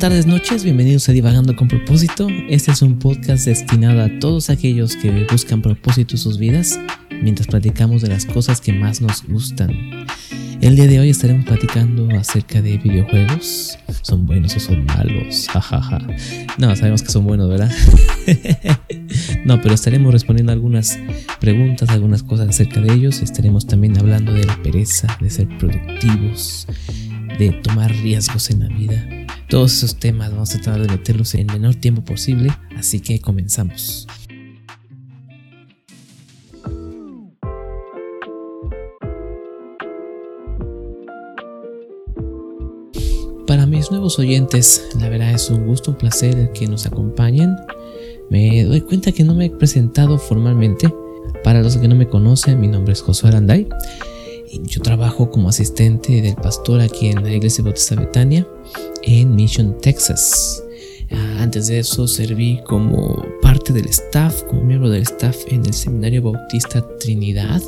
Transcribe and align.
tardes, 0.00 0.26
noches, 0.26 0.64
bienvenidos 0.64 1.10
a 1.10 1.12
Divagando 1.12 1.54
con 1.54 1.68
propósito. 1.68 2.26
Este 2.48 2.70
es 2.70 2.80
un 2.80 2.98
podcast 2.98 3.44
destinado 3.44 4.02
a 4.02 4.08
todos 4.18 4.48
aquellos 4.48 4.96
que 4.96 5.26
buscan 5.30 5.60
propósito 5.60 6.14
en 6.14 6.18
sus 6.18 6.38
vidas 6.38 6.80
mientras 7.22 7.46
platicamos 7.46 8.00
de 8.00 8.08
las 8.08 8.24
cosas 8.24 8.62
que 8.62 8.72
más 8.72 9.02
nos 9.02 9.22
gustan. 9.24 10.06
El 10.62 10.76
día 10.76 10.86
de 10.86 11.00
hoy 11.00 11.10
estaremos 11.10 11.44
platicando 11.44 12.08
acerca 12.18 12.62
de 12.62 12.78
videojuegos. 12.78 13.78
¿Son 14.00 14.24
buenos 14.24 14.56
o 14.56 14.60
son 14.60 14.86
malos? 14.86 15.48
Jajaja. 15.50 15.98
No, 16.56 16.74
sabemos 16.76 17.02
que 17.02 17.10
son 17.10 17.26
buenos, 17.26 17.50
¿verdad? 17.50 17.70
no, 19.44 19.60
pero 19.60 19.74
estaremos 19.74 20.14
respondiendo 20.14 20.50
algunas 20.50 20.98
preguntas, 21.40 21.90
algunas 21.90 22.22
cosas 22.22 22.48
acerca 22.48 22.80
de 22.80 22.94
ellos. 22.94 23.20
Estaremos 23.20 23.66
también 23.66 23.98
hablando 23.98 24.32
de 24.32 24.46
la 24.46 24.62
pereza, 24.62 25.14
de 25.20 25.28
ser 25.28 25.46
productivos, 25.58 26.66
de 27.38 27.50
tomar 27.50 27.94
riesgos 27.96 28.48
en 28.48 28.60
la 28.60 28.68
vida. 28.68 29.19
Todos 29.50 29.72
esos 29.78 29.96
temas 29.96 30.30
vamos 30.30 30.54
a 30.54 30.60
tratar 30.60 30.80
de 30.80 30.86
meterlos 30.86 31.34
en 31.34 31.40
el 31.40 31.46
menor 31.46 31.74
tiempo 31.74 32.04
posible, 32.04 32.50
así 32.76 33.00
que 33.00 33.20
comenzamos. 33.20 34.06
Para 43.48 43.66
mis 43.66 43.90
nuevos 43.90 44.20
oyentes, 44.20 44.88
la 45.00 45.08
verdad 45.08 45.32
es 45.32 45.50
un 45.50 45.66
gusto, 45.66 45.90
un 45.90 45.96
placer 45.96 46.52
que 46.52 46.68
nos 46.68 46.86
acompañen. 46.86 47.56
Me 48.30 48.62
doy 48.62 48.82
cuenta 48.82 49.10
que 49.10 49.24
no 49.24 49.34
me 49.34 49.46
he 49.46 49.50
presentado 49.50 50.18
formalmente. 50.18 50.94
Para 51.42 51.60
los 51.60 51.76
que 51.76 51.88
no 51.88 51.96
me 51.96 52.06
conocen, 52.06 52.60
mi 52.60 52.68
nombre 52.68 52.92
es 52.92 53.02
Josué 53.02 53.30
Aranday. 53.30 53.66
Yo 54.52 54.82
trabajo 54.82 55.30
como 55.30 55.48
asistente 55.48 56.20
del 56.22 56.34
pastor 56.34 56.80
aquí 56.80 57.08
en 57.08 57.22
la 57.22 57.32
iglesia 57.32 57.62
Bautista 57.62 57.94
Betania 57.94 58.46
en 59.02 59.36
Mission, 59.36 59.76
Texas. 59.80 60.64
Ah, 61.12 61.42
antes 61.42 61.68
de 61.68 61.78
eso 61.78 62.08
serví 62.08 62.60
como 62.66 63.24
parte 63.42 63.72
del 63.72 63.86
staff, 63.86 64.42
como 64.44 64.62
miembro 64.62 64.90
del 64.90 65.02
staff 65.02 65.36
en 65.48 65.64
el 65.64 65.72
Seminario 65.72 66.22
Bautista 66.22 66.84
Trinidad, 66.98 67.62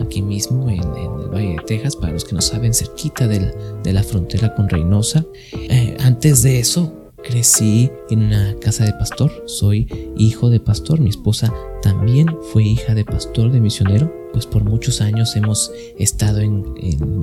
aquí 0.00 0.20
mismo 0.20 0.68
en, 0.68 0.80
el 0.80 1.30
Valle 1.30 1.56
de 1.56 1.62
Texas, 1.66 1.96
para 1.96 2.12
los 2.12 2.26
que 2.26 2.34
no 2.34 2.42
saben, 2.42 2.74
cerquita 2.74 3.26
de 3.26 3.92
la 3.92 4.02
frontera 4.02 4.54
con 4.54 4.68
Reynosa. 4.68 5.24
Eh, 5.52 5.96
antes 6.00 6.42
de 6.42 6.60
eso 6.60 6.92
crecí 7.22 7.90
en 8.10 8.24
una 8.24 8.54
casa 8.60 8.84
de 8.84 8.92
pastor, 8.92 9.30
soy 9.46 9.88
hijo 10.18 10.50
de 10.50 10.60
pastor, 10.60 11.00
mi 11.00 11.08
esposa 11.08 11.52
también 11.82 12.26
fue 12.52 12.64
hija 12.64 12.94
de 12.94 13.04
pastor, 13.04 13.50
de 13.50 13.60
misionero, 13.60 14.17
pues 14.32 14.46
por 14.46 14.64
muchos 14.64 15.00
años 15.00 15.36
hemos 15.36 15.70
estado 15.98 16.40
en, 16.40 16.64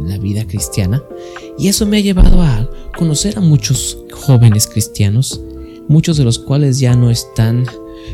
la 0.07 0.17
vida 0.17 0.45
cristiana. 0.45 1.03
Y 1.57 1.67
eso 1.67 1.85
me 1.85 1.97
ha 1.97 2.01
llevado 2.01 2.41
a 2.41 2.69
conocer 2.97 3.37
a 3.37 3.41
muchos 3.41 3.97
jóvenes 4.11 4.67
cristianos, 4.67 5.41
muchos 5.87 6.17
de 6.17 6.23
los 6.23 6.37
cuales 6.37 6.79
ya 6.79 6.95
no 6.95 7.09
están 7.09 7.65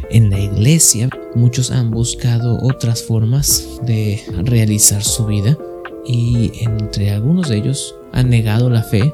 en 0.09 0.29
la 0.29 0.39
iglesia, 0.39 1.09
muchos 1.35 1.71
han 1.71 1.91
buscado 1.91 2.57
otras 2.61 3.03
formas 3.03 3.67
de 3.85 4.21
realizar 4.43 5.03
su 5.03 5.25
vida 5.25 5.57
y 6.05 6.51
entre 6.61 7.11
algunos 7.11 7.49
de 7.49 7.57
ellos 7.57 7.95
han 8.13 8.29
negado 8.29 8.69
la 8.69 8.83
fe, 8.83 9.13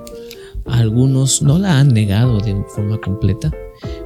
algunos 0.65 1.41
no 1.41 1.57
la 1.57 1.79
han 1.79 1.93
negado 1.93 2.39
de 2.39 2.55
forma 2.75 2.99
completa, 2.99 3.51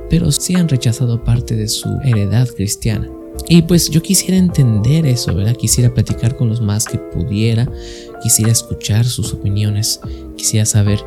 pero 0.09 0.31
sí 0.31 0.55
han 0.55 0.69
rechazado 0.69 1.23
parte 1.23 1.55
de 1.55 1.67
su 1.67 1.89
heredad 2.03 2.47
cristiana. 2.55 3.09
Y 3.53 3.63
pues 3.63 3.89
yo 3.89 4.01
quisiera 4.01 4.37
entender 4.37 5.05
eso, 5.05 5.35
¿verdad? 5.35 5.57
Quisiera 5.57 5.93
platicar 5.93 6.37
con 6.37 6.47
los 6.47 6.61
más 6.61 6.85
que 6.85 6.97
pudiera, 6.97 7.69
quisiera 8.23 8.49
escuchar 8.49 9.03
sus 9.03 9.33
opiniones, 9.33 9.99
quisiera 10.37 10.65
saber 10.65 11.03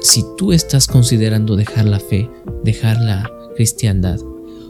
si 0.00 0.24
tú 0.36 0.52
estás 0.52 0.88
considerando 0.88 1.54
dejar 1.54 1.84
la 1.84 2.00
fe, 2.00 2.28
dejar 2.64 3.00
la 3.00 3.30
cristiandad, 3.54 4.18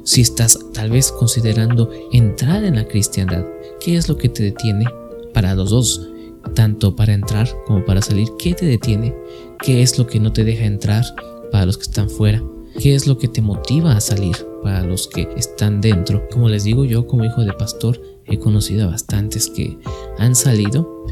si 0.05 0.21
estás 0.21 0.59
tal 0.75 0.91
vez 0.91 1.11
considerando 1.13 1.91
entrar 2.13 2.63
en 2.63 2.75
la 2.75 2.87
cristiandad, 2.87 3.47
¿qué 3.81 3.97
es 3.97 4.07
lo 4.07 4.19
que 4.19 4.29
te 4.29 4.43
detiene 4.43 4.85
para 5.33 5.55
los 5.55 5.71
dos? 5.71 6.07
Tanto 6.55 6.95
para 6.95 7.15
entrar 7.15 7.49
como 7.65 7.87
para 7.87 8.03
salir, 8.03 8.29
¿qué 8.39 8.53
te 8.53 8.67
detiene? 8.67 9.15
¿Qué 9.63 9.81
es 9.81 9.99
lo 9.99 10.07
que 10.07 10.21
no 10.21 10.31
te 10.31 10.45
deja 10.45 10.67
entrar 10.67 11.07
para 11.51 11.65
los 11.65 11.79
que 11.79 11.85
están 11.85 12.11
fuera? 12.11 12.43
¿Qué 12.79 12.95
es 12.95 13.07
lo 13.07 13.17
que 13.17 13.29
te 13.29 13.41
motiva 13.41 13.97
a 13.97 14.01
salir 14.03 14.37
para 14.65 14.83
los 14.83 15.07
que 15.07 15.29
están 15.37 15.81
dentro? 15.81 16.29
Como 16.31 16.49
les 16.49 16.65
digo 16.65 16.85
yo 16.85 17.07
como 17.07 17.25
hijo 17.25 17.45
de 17.45 17.53
pastor 17.53 18.01
he 18.27 18.39
conocido 18.39 18.89
a 18.89 18.91
bastantes 18.91 19.49
que 19.49 19.79
han 20.19 20.35
salido 20.35 21.05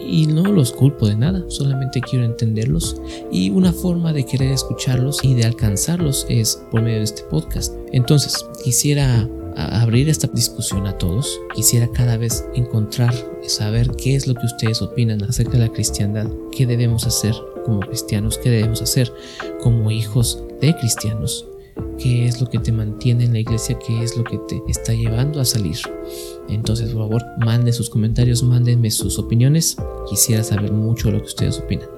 y 0.00 0.26
no 0.26 0.44
los 0.44 0.72
culpo 0.72 1.08
de 1.08 1.16
nada, 1.16 1.44
solamente 1.48 2.00
quiero 2.00 2.24
entenderlos. 2.24 2.96
Y 3.30 3.50
una 3.50 3.72
forma 3.72 4.12
de 4.12 4.24
querer 4.24 4.52
escucharlos 4.52 5.22
y 5.24 5.34
de 5.34 5.44
alcanzarlos 5.44 6.26
es 6.28 6.62
por 6.70 6.82
medio 6.82 6.98
de 6.98 7.04
este 7.04 7.22
podcast. 7.24 7.74
Entonces, 7.92 8.46
quisiera 8.64 9.28
abrir 9.56 10.08
esta 10.08 10.28
discusión 10.28 10.86
a 10.86 10.96
todos, 10.96 11.40
quisiera 11.54 11.88
cada 11.88 12.18
vez 12.18 12.44
encontrar, 12.54 13.12
saber 13.48 13.90
qué 13.96 14.14
es 14.14 14.26
lo 14.26 14.34
que 14.34 14.46
ustedes 14.46 14.82
opinan 14.82 15.24
acerca 15.24 15.52
de 15.52 15.66
la 15.66 15.72
cristiandad, 15.72 16.28
qué 16.52 16.66
debemos 16.66 17.06
hacer 17.06 17.34
como 17.64 17.80
cristianos, 17.80 18.38
qué 18.38 18.50
debemos 18.50 18.82
hacer 18.82 19.12
como 19.62 19.90
hijos 19.90 20.42
de 20.60 20.76
cristianos, 20.76 21.46
qué 21.98 22.26
es 22.26 22.40
lo 22.40 22.48
que 22.48 22.58
te 22.58 22.72
mantiene 22.72 23.24
en 23.24 23.32
la 23.32 23.40
iglesia, 23.40 23.78
qué 23.84 24.02
es 24.02 24.16
lo 24.16 24.24
que 24.24 24.38
te 24.48 24.60
está 24.68 24.92
llevando 24.92 25.40
a 25.40 25.44
salir. 25.44 25.76
Entonces, 26.48 26.90
por 26.90 27.02
favor, 27.02 27.22
manden 27.38 27.72
sus 27.72 27.90
comentarios, 27.90 28.42
mándenme 28.42 28.90
sus 28.90 29.18
opiniones. 29.18 29.76
Quisiera 30.08 30.42
saber 30.42 30.72
mucho 30.72 31.10
lo 31.10 31.20
que 31.20 31.26
ustedes 31.26 31.58
opinan. 31.58 31.88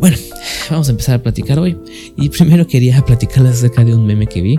Bueno, 0.00 0.16
vamos 0.70 0.88
a 0.88 0.92
empezar 0.92 1.16
a 1.16 1.22
platicar 1.22 1.58
hoy. 1.58 1.78
Y 2.16 2.28
primero 2.28 2.66
quería 2.66 3.02
platicarles 3.06 3.54
acerca 3.54 3.84
de 3.84 3.94
un 3.94 4.06
meme 4.06 4.26
que 4.26 4.42
vi. 4.42 4.58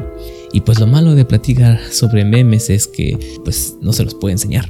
Y 0.54 0.62
pues 0.62 0.80
lo 0.80 0.88
malo 0.88 1.16
de 1.16 1.26
platicar 1.26 1.80
sobre 1.92 2.24
memes 2.24 2.70
es 2.70 2.88
que 2.88 3.18
pues 3.44 3.76
no 3.82 3.94
se 3.94 4.04
los 4.04 4.16
puedo 4.16 4.32
enseñar. 4.32 4.68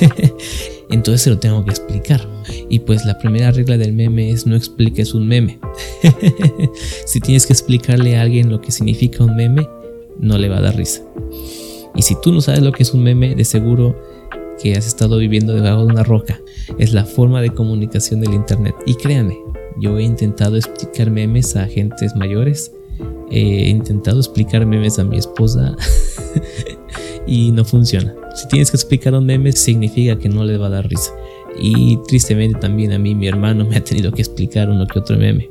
Entonces 0.90 1.22
se 1.22 1.30
lo 1.30 1.38
tengo 1.38 1.64
que 1.64 1.70
explicar. 1.70 2.26
Y 2.68 2.80
pues 2.80 3.04
la 3.04 3.18
primera 3.18 3.50
regla 3.50 3.76
del 3.76 3.92
meme 3.92 4.30
es 4.30 4.46
no 4.46 4.56
expliques 4.56 5.14
un 5.14 5.26
meme. 5.26 5.58
si 7.06 7.20
tienes 7.20 7.46
que 7.46 7.52
explicarle 7.52 8.16
a 8.16 8.22
alguien 8.22 8.50
lo 8.50 8.60
que 8.60 8.70
significa 8.70 9.24
un 9.24 9.36
meme, 9.36 9.68
no 10.18 10.38
le 10.38 10.48
va 10.48 10.58
a 10.58 10.62
dar 10.62 10.76
risa. 10.76 11.02
Y 11.94 12.02
si 12.02 12.14
tú 12.20 12.32
no 12.32 12.40
sabes 12.40 12.62
lo 12.62 12.72
que 12.72 12.82
es 12.82 12.92
un 12.92 13.02
meme, 13.02 13.34
de 13.34 13.44
seguro 13.44 13.96
que 14.62 14.74
has 14.74 14.86
estado 14.86 15.18
viviendo 15.18 15.54
debajo 15.54 15.84
de 15.84 15.92
una 15.92 16.02
roca. 16.02 16.40
Es 16.78 16.92
la 16.92 17.04
forma 17.04 17.40
de 17.40 17.50
comunicación 17.50 18.20
del 18.20 18.34
Internet. 18.34 18.74
Y 18.86 18.94
créanme, 18.94 19.38
yo 19.80 19.98
he 19.98 20.02
intentado 20.02 20.56
explicar 20.56 21.10
memes 21.10 21.56
a 21.56 21.64
agentes 21.64 22.14
mayores. 22.16 22.72
He 23.30 23.68
intentado 23.68 24.18
explicar 24.18 24.64
memes 24.64 24.98
a 24.98 25.04
mi 25.04 25.18
esposa 25.18 25.76
y 27.26 27.50
no 27.52 27.64
funciona. 27.64 28.14
Si 28.36 28.46
tienes 28.48 28.70
que 28.70 28.76
explicar 28.76 29.14
un 29.14 29.24
meme 29.24 29.50
significa 29.52 30.18
que 30.18 30.28
no 30.28 30.44
le 30.44 30.58
va 30.58 30.66
a 30.66 30.70
dar 30.70 30.88
risa. 30.88 31.10
Y 31.58 31.98
tristemente 32.06 32.60
también 32.60 32.92
a 32.92 32.98
mí 32.98 33.14
mi 33.14 33.26
hermano 33.26 33.64
me 33.68 33.76
ha 33.76 33.82
tenido 33.82 34.12
que 34.12 34.20
explicar 34.20 34.68
uno 34.68 34.86
que 34.86 34.98
otro 34.98 35.16
meme. 35.16 35.50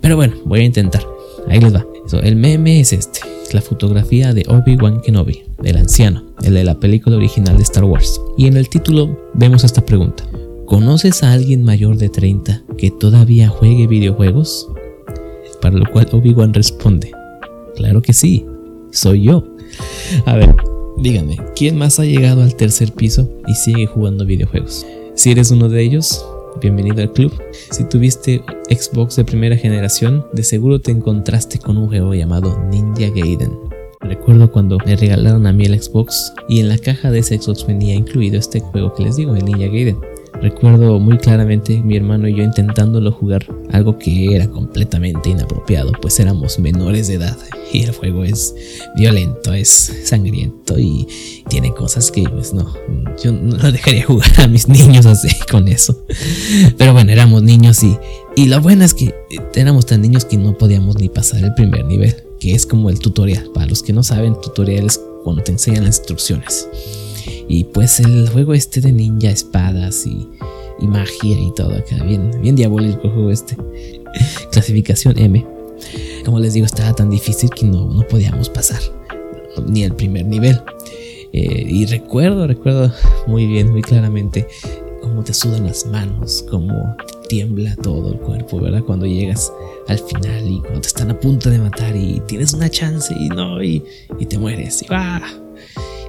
Pero 0.00 0.16
bueno, 0.16 0.34
voy 0.44 0.60
a 0.60 0.64
intentar. 0.64 1.06
Ahí 1.48 1.60
les 1.60 1.74
va. 1.74 1.86
el 2.22 2.36
meme 2.36 2.80
es 2.80 2.92
este. 2.92 3.20
la 3.52 3.60
fotografía 3.60 4.34
de 4.34 4.44
Obi-Wan 4.48 5.02
Kenobi, 5.02 5.44
del 5.62 5.76
anciano, 5.76 6.24
el 6.42 6.54
de 6.54 6.64
la 6.64 6.80
película 6.80 7.16
original 7.16 7.56
de 7.56 7.62
Star 7.62 7.84
Wars. 7.84 8.20
Y 8.36 8.48
en 8.48 8.56
el 8.56 8.68
título 8.68 9.30
vemos 9.34 9.62
esta 9.62 9.86
pregunta. 9.86 10.24
¿Conoces 10.66 11.22
a 11.22 11.32
alguien 11.32 11.62
mayor 11.62 11.96
de 11.96 12.08
30 12.08 12.64
que 12.76 12.90
todavía 12.90 13.48
juegue 13.48 13.86
videojuegos? 13.86 14.68
Para 15.60 15.76
lo 15.76 15.88
cual 15.90 16.08
Obi-Wan 16.10 16.54
responde, 16.54 17.12
claro 17.76 18.02
que 18.02 18.12
sí, 18.12 18.44
soy 18.90 19.22
yo. 19.22 19.44
A 20.26 20.36
ver, 20.36 20.54
díganme, 20.96 21.36
¿quién 21.56 21.76
más 21.76 21.98
ha 21.98 22.04
llegado 22.04 22.42
al 22.42 22.54
tercer 22.54 22.92
piso 22.92 23.28
y 23.46 23.54
sigue 23.54 23.86
jugando 23.86 24.24
videojuegos? 24.24 24.86
Si 25.14 25.30
eres 25.30 25.50
uno 25.50 25.68
de 25.68 25.82
ellos, 25.82 26.24
bienvenido 26.60 27.02
al 27.02 27.12
club. 27.12 27.32
Si 27.70 27.84
tuviste 27.84 28.42
Xbox 28.70 29.16
de 29.16 29.24
primera 29.24 29.56
generación, 29.56 30.26
de 30.32 30.42
seguro 30.42 30.80
te 30.80 30.90
encontraste 30.90 31.58
con 31.58 31.76
un 31.76 31.88
juego 31.88 32.14
llamado 32.14 32.58
Ninja 32.70 33.08
Gaiden. 33.14 33.52
Recuerdo 34.00 34.50
cuando 34.50 34.78
me 34.84 34.96
regalaron 34.96 35.46
a 35.46 35.52
mí 35.52 35.64
el 35.64 35.80
Xbox 35.80 36.32
y 36.48 36.60
en 36.60 36.68
la 36.68 36.78
caja 36.78 37.10
de 37.10 37.20
ese 37.20 37.38
Xbox 37.38 37.66
venía 37.66 37.94
incluido 37.94 38.38
este 38.38 38.60
juego 38.60 38.92
que 38.94 39.04
les 39.04 39.16
digo, 39.16 39.34
el 39.34 39.44
Ninja 39.44 39.66
Gaiden. 39.66 39.98
Recuerdo 40.40 40.98
muy 40.98 41.18
claramente 41.18 41.82
mi 41.82 41.96
hermano 41.96 42.28
y 42.28 42.34
yo 42.34 42.42
intentándolo 42.42 43.12
jugar, 43.12 43.46
algo 43.72 43.98
que 43.98 44.34
era 44.34 44.48
completamente 44.48 45.30
inapropiado, 45.30 45.92
pues 46.00 46.18
éramos 46.20 46.58
menores 46.58 47.08
de 47.08 47.14
edad 47.14 47.36
y 47.72 47.82
el 47.82 47.92
juego 47.92 48.24
es 48.24 48.54
violento, 48.96 49.52
es 49.52 49.92
sangriento 50.04 50.78
y 50.78 51.06
tiene 51.48 51.72
cosas 51.72 52.10
que 52.10 52.22
pues 52.24 52.52
no, 52.52 52.72
yo 53.22 53.32
no 53.32 53.56
dejaría 53.72 54.04
jugar 54.04 54.40
a 54.40 54.48
mis 54.48 54.68
niños 54.68 55.06
así 55.06 55.28
con 55.50 55.68
eso. 55.68 56.04
Pero 56.78 56.92
bueno, 56.92 57.12
éramos 57.12 57.42
niños 57.42 57.82
y, 57.82 57.96
y 58.36 58.46
lo 58.46 58.60
bueno 58.60 58.84
es 58.84 58.94
que 58.94 59.14
éramos 59.54 59.86
tan 59.86 60.02
niños 60.02 60.24
que 60.24 60.36
no 60.36 60.56
podíamos 60.58 60.96
ni 60.98 61.08
pasar 61.08 61.42
el 61.42 61.54
primer 61.54 61.84
nivel, 61.84 62.14
que 62.38 62.54
es 62.54 62.66
como 62.66 62.90
el 62.90 62.98
tutorial. 62.98 63.50
Para 63.54 63.66
los 63.66 63.82
que 63.82 63.92
no 63.92 64.02
saben, 64.02 64.40
tutorial 64.40 64.86
es 64.86 65.00
cuando 65.22 65.42
te 65.42 65.52
enseñan 65.52 65.84
las 65.84 65.98
instrucciones. 65.98 66.68
Y 67.48 67.64
pues 67.64 68.00
el 68.00 68.28
juego 68.30 68.54
este 68.54 68.80
de 68.80 68.92
ninja, 68.92 69.30
espadas 69.30 70.06
y, 70.06 70.28
magia 70.80 71.38
y 71.40 71.52
todo 71.54 71.74
acá, 71.74 72.02
bien, 72.04 72.30
bien 72.42 72.56
diabólico 72.56 73.04
el 73.04 73.10
juego 73.10 73.30
este. 73.30 73.56
clasificación 74.52 75.18
M. 75.18 75.44
Como 76.24 76.40
les 76.40 76.54
digo, 76.54 76.66
estaba 76.66 76.94
tan 76.94 77.10
difícil 77.10 77.50
que 77.50 77.66
no, 77.66 77.86
no 77.86 78.06
podíamos 78.06 78.48
pasar 78.48 78.80
ni 79.66 79.82
el 79.84 79.94
primer 79.94 80.26
nivel. 80.26 80.60
Eh, 81.32 81.66
y 81.68 81.86
recuerdo, 81.86 82.46
recuerdo 82.46 82.92
muy 83.26 83.46
bien, 83.46 83.70
muy 83.70 83.82
claramente 83.82 84.46
cómo 85.02 85.24
te 85.24 85.34
sudan 85.34 85.64
las 85.64 85.86
manos, 85.86 86.44
cómo 86.48 86.96
tiembla 87.28 87.74
todo 87.76 88.12
el 88.12 88.18
cuerpo, 88.18 88.60
¿verdad? 88.60 88.82
Cuando 88.84 89.06
llegas 89.06 89.52
al 89.88 89.98
final 89.98 90.48
y 90.48 90.60
cuando 90.60 90.80
te 90.82 90.88
están 90.88 91.10
a 91.10 91.18
punto 91.18 91.50
de 91.50 91.58
matar 91.58 91.96
y 91.96 92.20
tienes 92.26 92.52
una 92.54 92.70
chance 92.70 93.14
y 93.18 93.28
no, 93.28 93.62
y, 93.62 93.82
te 94.28 94.38
mueres 94.38 94.82
y 94.82 94.86
va. 94.86 95.20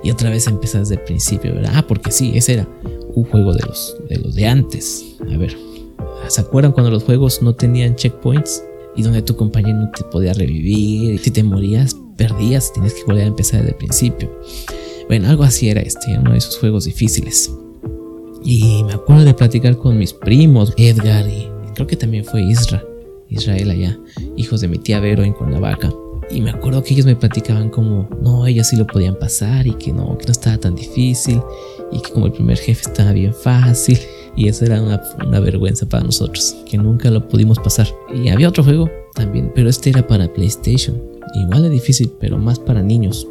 Y 0.05 0.11
otra 0.11 0.29
vez 0.29 0.45
empiezas 0.45 0.81
desde 0.81 1.01
el 1.01 1.01
principio, 1.01 1.55
¿verdad? 1.55 1.71
Ah, 1.73 1.85
porque 1.87 2.11
sí, 2.11 2.33
ese 2.35 2.53
era 2.53 2.69
un 3.15 3.23
juego 3.23 3.53
de 3.53 3.65
los 3.65 3.97
de, 4.07 4.17
los 4.19 4.35
de 4.35 4.45
antes. 4.45 5.03
A 5.33 5.35
ver, 5.35 5.57
¿se 6.27 6.41
acuerdan 6.41 6.73
cuando 6.73 6.91
los 6.91 7.03
juegos 7.03 7.41
no 7.41 7.55
tenían 7.55 7.95
checkpoints? 7.95 8.63
Y 8.95 9.01
donde 9.01 9.23
tu 9.23 9.35
compañero 9.35 9.79
no 9.79 9.89
te 9.89 10.03
podía 10.03 10.33
revivir. 10.33 11.19
Si 11.19 11.31
te 11.31 11.41
morías, 11.41 11.97
perdías, 12.17 12.71
tienes 12.71 12.93
que 12.93 13.03
volver 13.03 13.23
a 13.23 13.27
empezar 13.27 13.61
desde 13.61 13.71
el 13.71 13.77
principio. 13.77 14.29
Bueno, 15.07 15.27
algo 15.27 15.43
así 15.43 15.69
era 15.69 15.81
este, 15.81 16.15
uno 16.19 16.33
de 16.33 16.37
esos 16.37 16.59
juegos 16.59 16.85
difíciles. 16.85 17.51
Y 18.43 18.83
me 18.83 18.93
acuerdo 18.93 19.25
de 19.25 19.33
platicar 19.33 19.75
con 19.75 19.97
mis 19.97 20.13
primos, 20.13 20.71
Edgar 20.77 21.27
y 21.27 21.49
creo 21.73 21.87
que 21.87 21.95
también 21.95 22.25
fue 22.25 22.43
Isra, 22.43 22.83
Israel 23.27 23.71
allá, 23.71 23.97
hijos 24.37 24.61
de 24.61 24.67
mi 24.67 24.77
tía 24.77 24.99
Vero 24.99 25.23
en 25.23 25.33
Cuernavaca. 25.33 25.91
Y 26.29 26.41
me 26.41 26.49
acuerdo 26.49 26.83
que 26.83 26.93
ellos 26.93 27.05
me 27.05 27.15
platicaban 27.15 27.69
como, 27.69 28.09
no, 28.21 28.47
ellos 28.47 28.67
sí 28.67 28.75
lo 28.75 28.87
podían 28.87 29.15
pasar 29.15 29.67
y 29.67 29.73
que 29.73 29.93
no, 29.93 30.17
que 30.17 30.25
no 30.25 30.31
estaba 30.31 30.57
tan 30.57 30.75
difícil 30.75 31.41
y 31.91 31.99
que 31.99 32.11
como 32.11 32.25
el 32.25 32.31
primer 32.31 32.57
jefe 32.57 32.81
estaba 32.81 33.11
bien 33.11 33.33
fácil. 33.33 33.99
Y 34.35 34.49
eso 34.49 34.65
era 34.65 34.81
una, 34.81 35.01
una 35.25 35.39
vergüenza 35.39 35.85
para 35.85 36.03
nosotros, 36.03 36.55
que 36.69 36.77
nunca 36.77 37.09
lo 37.09 37.27
pudimos 37.27 37.57
pasar. 37.59 37.87
Y 38.13 38.27
había 38.29 38.49
otro 38.49 38.63
juego 38.63 38.89
también, 39.13 39.51
pero 39.55 39.69
este 39.69 39.91
era 39.91 40.05
para 40.05 40.31
PlayStation. 40.33 41.01
Igual 41.35 41.63
de 41.63 41.69
difícil, 41.69 42.11
pero 42.19 42.37
más 42.37 42.59
para 42.59 42.81
niños, 42.81 43.27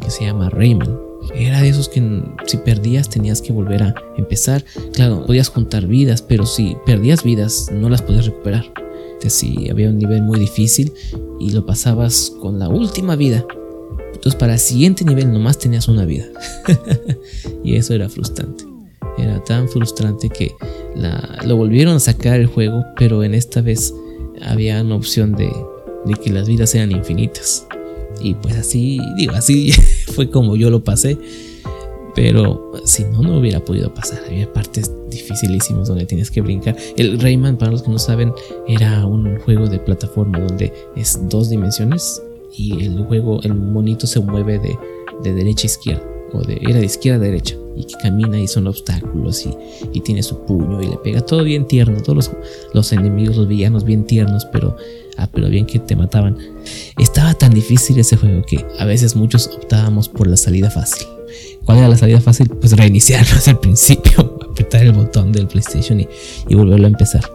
que 0.00 0.10
se 0.10 0.24
llama 0.24 0.48
Rayman. 0.50 0.98
Era 1.34 1.60
de 1.60 1.68
esos 1.68 1.88
que 1.88 2.22
si 2.46 2.56
perdías 2.58 3.08
tenías 3.08 3.42
que 3.42 3.52
volver 3.52 3.82
a 3.82 3.94
empezar. 4.16 4.64
Claro, 4.92 5.26
podías 5.26 5.48
juntar 5.48 5.86
vidas, 5.86 6.22
pero 6.22 6.46
si 6.46 6.76
perdías 6.86 7.22
vidas 7.22 7.70
no 7.72 7.88
las 7.90 8.02
podías 8.02 8.26
recuperar. 8.26 8.64
Si 9.26 9.68
había 9.68 9.88
un 9.88 9.98
nivel 9.98 10.22
muy 10.22 10.38
difícil 10.38 10.92
y 11.40 11.50
lo 11.50 11.66
pasabas 11.66 12.32
con 12.40 12.58
la 12.58 12.68
última 12.68 13.16
vida, 13.16 13.44
entonces 14.14 14.34
para 14.36 14.54
el 14.54 14.58
siguiente 14.58 15.04
nivel 15.04 15.32
nomás 15.32 15.58
tenías 15.58 15.88
una 15.88 16.04
vida. 16.04 16.24
y 17.64 17.76
eso 17.76 17.94
era 17.94 18.08
frustrante. 18.08 18.64
Era 19.18 19.42
tan 19.44 19.68
frustrante 19.68 20.28
que 20.28 20.52
lo 21.44 21.56
volvieron 21.56 21.96
a 21.96 22.00
sacar 22.00 22.40
el 22.40 22.46
juego, 22.46 22.84
pero 22.96 23.24
en 23.24 23.34
esta 23.34 23.60
vez 23.60 23.92
había 24.42 24.80
una 24.82 24.94
opción 24.94 25.32
de, 25.32 25.50
de 26.04 26.14
que 26.14 26.32
las 26.32 26.48
vidas 26.48 26.74
eran 26.74 26.92
infinitas. 26.92 27.66
Y 28.20 28.34
pues 28.34 28.56
así, 28.56 29.00
digo, 29.16 29.34
así 29.34 29.72
fue 30.14 30.30
como 30.30 30.56
yo 30.56 30.70
lo 30.70 30.82
pasé. 30.84 31.18
Pero 32.18 32.72
si 32.84 33.04
no, 33.04 33.22
no 33.22 33.38
hubiera 33.38 33.64
podido 33.64 33.94
pasar. 33.94 34.18
Había 34.26 34.52
partes 34.52 34.90
dificilísimas 35.08 35.86
donde 35.86 36.04
tienes 36.04 36.32
que 36.32 36.40
brincar. 36.40 36.76
El 36.96 37.20
Rayman, 37.20 37.56
para 37.56 37.70
los 37.70 37.84
que 37.84 37.90
no 37.90 37.98
saben, 38.00 38.32
era 38.66 39.06
un 39.06 39.38
juego 39.38 39.68
de 39.68 39.78
plataforma 39.78 40.40
donde 40.40 40.72
es 40.96 41.16
dos 41.28 41.48
dimensiones 41.48 42.20
y 42.56 42.84
el 42.84 43.04
juego, 43.04 43.40
el 43.44 43.54
monito 43.54 44.08
se 44.08 44.18
mueve 44.18 44.58
de, 44.58 44.76
de 45.22 45.32
derecha 45.32 45.62
a 45.62 45.66
izquierda. 45.66 46.02
O 46.32 46.42
de, 46.42 46.58
era 46.60 46.80
de 46.80 46.86
izquierda 46.86 47.20
a 47.20 47.28
derecha. 47.28 47.54
Y 47.76 47.84
que 47.84 47.94
camina 48.02 48.40
y 48.40 48.48
son 48.48 48.66
obstáculos 48.66 49.46
y, 49.46 49.50
y 49.92 50.00
tiene 50.00 50.24
su 50.24 50.40
puño 50.44 50.82
y 50.82 50.88
le 50.88 50.96
pega. 50.96 51.20
Todo 51.20 51.44
bien 51.44 51.68
tierno. 51.68 52.02
Todos 52.02 52.16
los, 52.16 52.30
los 52.74 52.92
enemigos, 52.92 53.36
los 53.36 53.46
villanos 53.46 53.84
bien 53.84 54.04
tiernos, 54.04 54.44
pero 54.46 54.76
Ah, 55.18 55.28
pero 55.32 55.48
bien 55.48 55.66
que 55.66 55.80
te 55.80 55.96
mataban. 55.96 56.38
Estaba 56.96 57.34
tan 57.34 57.52
difícil 57.52 57.98
ese 57.98 58.16
juego 58.16 58.42
que 58.42 58.64
a 58.78 58.84
veces 58.84 59.16
muchos 59.16 59.48
optábamos 59.48 60.08
por 60.08 60.28
la 60.28 60.36
salida 60.36 60.70
fácil. 60.70 61.08
¿Cuál 61.68 61.80
era 61.80 61.88
la 61.88 61.98
salida 61.98 62.18
fácil? 62.18 62.48
Pues 62.48 62.74
reiniciarlo 62.74 63.28
desde 63.34 63.50
el 63.50 63.58
principio, 63.58 64.38
apretar 64.50 64.86
el 64.86 64.92
botón 64.92 65.32
del 65.32 65.46
PlayStation 65.48 66.00
y, 66.00 66.08
y 66.48 66.54
volverlo 66.54 66.86
a 66.86 66.88
empezar. 66.88 67.30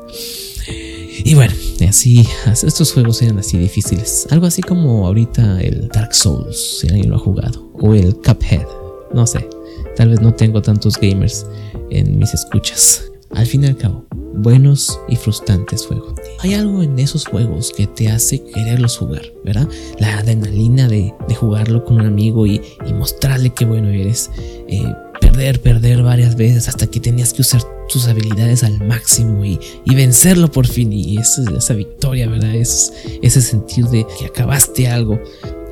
Y 1.23 1.35
bueno, 1.35 1.53
así, 1.87 2.27
estos 2.47 2.93
juegos 2.93 3.21
eran 3.21 3.37
así 3.37 3.59
difíciles. 3.59 4.25
Algo 4.31 4.47
así 4.47 4.63
como 4.63 5.05
ahorita 5.05 5.61
el 5.61 5.87
Dark 5.89 6.15
Souls, 6.15 6.79
si 6.79 6.87
alguien 6.87 7.11
lo 7.11 7.17
ha 7.17 7.19
jugado, 7.19 7.71
o 7.75 7.93
el 7.93 8.15
Cuphead, 8.15 8.65
no 9.13 9.27
sé. 9.27 9.47
Tal 9.95 10.09
vez 10.09 10.19
no 10.19 10.33
tengo 10.33 10.63
tantos 10.63 10.97
gamers 10.97 11.45
en 11.91 12.17
mis 12.17 12.33
escuchas. 12.33 13.03
Al 13.35 13.45
fin 13.45 13.65
y 13.65 13.67
al 13.67 13.77
cabo, 13.77 14.07
buenos 14.33 14.99
y 15.09 15.15
frustrantes 15.15 15.85
juegos. 15.85 16.15
Hay 16.43 16.55
algo 16.55 16.83
en 16.83 16.99
esos 16.99 17.25
juegos 17.25 17.71
que 17.71 17.87
te 17.87 18.09
hace 18.09 18.43
quererlos 18.43 18.97
jugar, 18.97 19.31
¿verdad? 19.45 19.65
La 19.97 20.17
adrenalina 20.17 20.89
de, 20.89 21.13
jugarlo 21.39 21.85
con 21.85 22.01
un 22.01 22.05
amigo 22.05 22.45
y, 22.45 22.61
mostrarle 22.93 23.51
qué 23.51 23.63
bueno 23.63 23.87
eres. 23.87 24.29
Eh, 24.67 24.83
perder, 25.21 25.61
perder 25.61 26.03
varias 26.03 26.35
veces 26.35 26.67
hasta 26.67 26.87
que 26.87 26.99
tenías 26.99 27.31
que 27.31 27.43
usar 27.43 27.61
tus 27.87 28.07
habilidades 28.07 28.65
al 28.65 28.77
máximo 28.85 29.45
y, 29.45 29.57
vencerlo 29.95 30.51
por 30.51 30.67
fin. 30.67 30.91
Y 30.91 31.17
esa, 31.17 31.73
victoria, 31.73 32.27
¿verdad? 32.27 32.53
Es, 32.53 32.91
ese 33.21 33.41
sentir 33.41 33.85
de 33.85 34.05
que 34.19 34.25
acabaste 34.25 34.89
algo, 34.89 35.21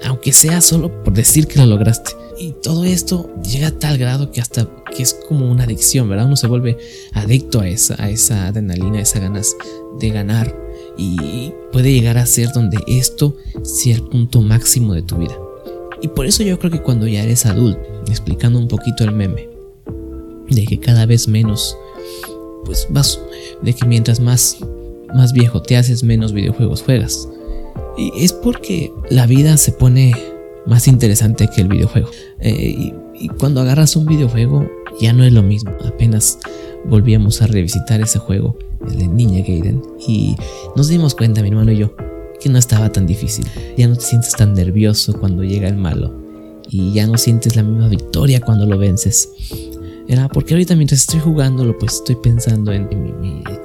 aunque 0.06 0.31
sea 0.31 0.62
solo 0.62 1.03
por 1.03 1.12
decir 1.12 1.47
que 1.47 1.59
lo 1.59 1.65
lograste. 1.65 2.12
Y 2.41 2.55
todo 2.63 2.85
esto 2.85 3.29
llega 3.43 3.67
a 3.67 3.71
tal 3.71 3.99
grado 3.99 4.31
que 4.31 4.41
hasta 4.41 4.67
que 4.95 5.03
es 5.03 5.13
como 5.29 5.51
una 5.51 5.65
adicción, 5.65 6.09
¿verdad? 6.09 6.25
Uno 6.25 6.35
se 6.35 6.47
vuelve 6.47 6.75
adicto 7.13 7.59
a 7.59 7.67
esa, 7.67 8.03
a 8.03 8.09
esa 8.09 8.47
adrenalina, 8.47 8.97
a 8.97 9.01
esas 9.01 9.21
ganas 9.21 9.55
de 9.99 10.09
ganar. 10.09 10.51
Y 10.97 11.53
puede 11.71 11.93
llegar 11.93 12.17
a 12.17 12.25
ser 12.25 12.51
donde 12.51 12.79
esto 12.88 13.38
sea 13.61 13.93
el 13.93 14.01
punto 14.01 14.41
máximo 14.41 14.95
de 14.95 15.03
tu 15.03 15.17
vida. 15.17 15.38
Y 16.01 16.07
por 16.07 16.25
eso 16.25 16.41
yo 16.41 16.57
creo 16.57 16.71
que 16.71 16.81
cuando 16.81 17.07
ya 17.07 17.21
eres 17.21 17.45
adulto, 17.45 17.79
explicando 18.07 18.57
un 18.57 18.67
poquito 18.67 19.03
el 19.03 19.11
meme, 19.11 19.47
de 20.49 20.65
que 20.65 20.79
cada 20.79 21.05
vez 21.05 21.27
menos, 21.27 21.77
pues 22.65 22.87
vas, 22.89 23.19
de 23.61 23.75
que 23.75 23.85
mientras 23.85 24.19
más, 24.19 24.57
más 25.13 25.31
viejo 25.31 25.61
te 25.61 25.77
haces, 25.77 26.01
menos 26.01 26.33
videojuegos 26.33 26.81
juegas. 26.81 27.29
Y 27.99 28.11
es 28.25 28.33
porque 28.33 28.91
la 29.11 29.27
vida 29.27 29.57
se 29.57 29.73
pone 29.73 30.31
más 30.65 30.87
interesante 30.87 31.47
que 31.47 31.61
el 31.61 31.67
videojuego. 31.67 32.09
Eh, 32.39 32.93
y, 33.19 33.27
cuando 33.39 33.61
agarras 33.61 33.95
un 33.95 34.07
videojuego 34.07 34.67
ya 34.99 35.13
no 35.13 35.23
es 35.23 35.31
lo 35.31 35.43
mismo. 35.43 35.71
Apenas 35.85 36.39
volvíamos 36.85 37.41
a 37.41 37.47
revisitar 37.47 38.01
ese 38.01 38.19
juego, 38.19 38.57
el 38.87 38.97
de 38.97 39.07
Niña 39.07 39.41
Gaiden, 39.41 39.81
y 40.07 40.35
nos 40.75 40.87
dimos 40.87 41.13
cuenta, 41.13 41.41
mi 41.41 41.49
hermano 41.49 41.71
y 41.71 41.77
yo, 41.77 41.94
que 42.39 42.49
no 42.49 42.57
estaba 42.57 42.91
tan 42.91 43.06
difícil. 43.06 43.45
Ya 43.77 43.87
no 43.87 43.95
te 43.95 44.01
sientes 44.01 44.33
tan 44.33 44.53
nervioso 44.53 45.13
cuando 45.13 45.44
llega 45.44 45.68
el 45.68 45.77
malo. 45.77 46.19
Y 46.69 46.94
ya 46.94 47.06
no 47.06 47.18
sientes 47.18 47.56
la 47.56 47.63
misma 47.63 47.89
victoria 47.89 48.39
cuando 48.39 48.65
lo 48.65 48.77
vences. 48.77 49.30
Era 50.07 50.27
porque 50.27 50.53
ahorita 50.53 50.75
mientras 50.75 51.01
estoy 51.01 51.19
jugándolo, 51.19 51.77
pues 51.77 51.95
estoy 51.95 52.15
pensando 52.15 52.71
en, 52.71 52.89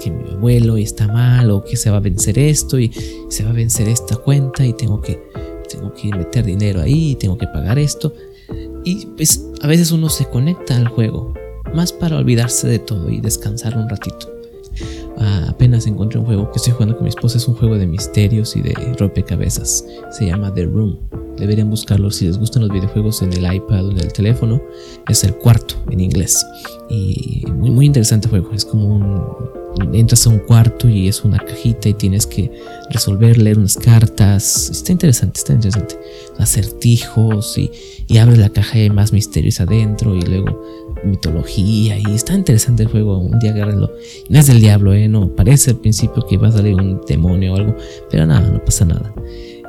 que 0.00 0.10
mi 0.10 0.30
abuelo 0.30 0.76
está 0.76 1.06
mal 1.08 1.50
o 1.50 1.64
que 1.64 1.76
se 1.76 1.90
va 1.90 1.96
a 1.96 2.00
vencer 2.00 2.38
esto 2.38 2.78
y 2.78 2.92
se 3.28 3.44
va 3.44 3.50
a 3.50 3.54
vencer 3.54 3.88
esta 3.88 4.16
cuenta 4.16 4.64
y 4.64 4.72
tengo 4.72 5.00
que 5.00 5.20
tengo 5.66 5.92
que 5.92 6.08
meter 6.10 6.44
dinero 6.44 6.80
ahí, 6.80 7.16
tengo 7.16 7.36
que 7.38 7.46
pagar 7.46 7.78
esto. 7.78 8.12
Y 8.84 9.06
pues 9.06 9.44
a 9.62 9.66
veces 9.66 9.92
uno 9.92 10.08
se 10.08 10.26
conecta 10.26 10.76
al 10.76 10.88
juego, 10.88 11.34
más 11.74 11.92
para 11.92 12.16
olvidarse 12.16 12.68
de 12.68 12.78
todo 12.78 13.10
y 13.10 13.20
descansar 13.20 13.76
un 13.76 13.88
ratito. 13.88 14.32
Ah, 15.18 15.46
apenas 15.48 15.86
encontré 15.86 16.18
un 16.18 16.26
juego 16.26 16.50
que 16.50 16.58
estoy 16.58 16.74
jugando 16.74 16.94
con 16.96 17.04
mi 17.04 17.08
esposa, 17.08 17.38
es 17.38 17.48
un 17.48 17.54
juego 17.54 17.78
de 17.78 17.86
misterios 17.86 18.54
y 18.56 18.62
de 18.62 18.74
rompecabezas. 18.98 19.84
Se 20.10 20.26
llama 20.26 20.52
The 20.52 20.66
Room. 20.66 20.98
Deberían 21.38 21.68
buscarlo 21.68 22.10
si 22.10 22.26
les 22.26 22.38
gustan 22.38 22.62
los 22.62 22.70
videojuegos 22.70 23.22
en 23.22 23.32
el 23.32 23.54
iPad 23.54 23.86
o 23.86 23.90
en 23.90 23.98
el 23.98 24.12
teléfono. 24.12 24.62
Es 25.08 25.24
el 25.24 25.34
cuarto 25.34 25.74
en 25.90 26.00
inglés. 26.00 26.44
Y 26.88 27.44
muy, 27.52 27.70
muy 27.70 27.86
interesante 27.86 28.28
juego. 28.28 28.52
Es 28.52 28.64
como 28.64 28.94
un 28.94 29.65
entras 29.92 30.26
a 30.26 30.30
un 30.30 30.38
cuarto 30.38 30.88
y 30.88 31.08
es 31.08 31.24
una 31.24 31.38
cajita 31.38 31.88
y 31.88 31.94
tienes 31.94 32.26
que 32.26 32.50
resolver, 32.90 33.38
leer 33.38 33.58
unas 33.58 33.76
cartas. 33.76 34.70
Está 34.70 34.92
interesante, 34.92 35.38
está 35.38 35.52
interesante. 35.52 35.96
Acertijos 36.38 37.58
y, 37.58 37.70
y 38.08 38.18
abres 38.18 38.38
la 38.38 38.50
caja 38.50 38.78
y 38.78 38.82
hay 38.82 38.90
más 38.90 39.12
misterios 39.12 39.60
adentro 39.60 40.14
y 40.14 40.22
luego 40.22 40.62
mitología 41.04 41.98
y 41.98 42.14
está 42.14 42.34
interesante 42.34 42.84
el 42.84 42.88
juego. 42.88 43.18
Un 43.18 43.38
día 43.38 43.52
agárrenlo. 43.52 43.90
No 44.28 44.38
es 44.38 44.46
del 44.46 44.60
diablo, 44.60 44.94
¿eh? 44.94 45.08
No, 45.08 45.28
parece 45.28 45.70
al 45.70 45.76
principio 45.78 46.26
que 46.26 46.36
va 46.36 46.48
a 46.48 46.52
salir 46.52 46.74
un 46.74 47.00
demonio 47.06 47.54
o 47.54 47.56
algo, 47.56 47.76
pero 48.10 48.26
nada, 48.26 48.48
no 48.50 48.64
pasa 48.64 48.84
nada. 48.84 49.12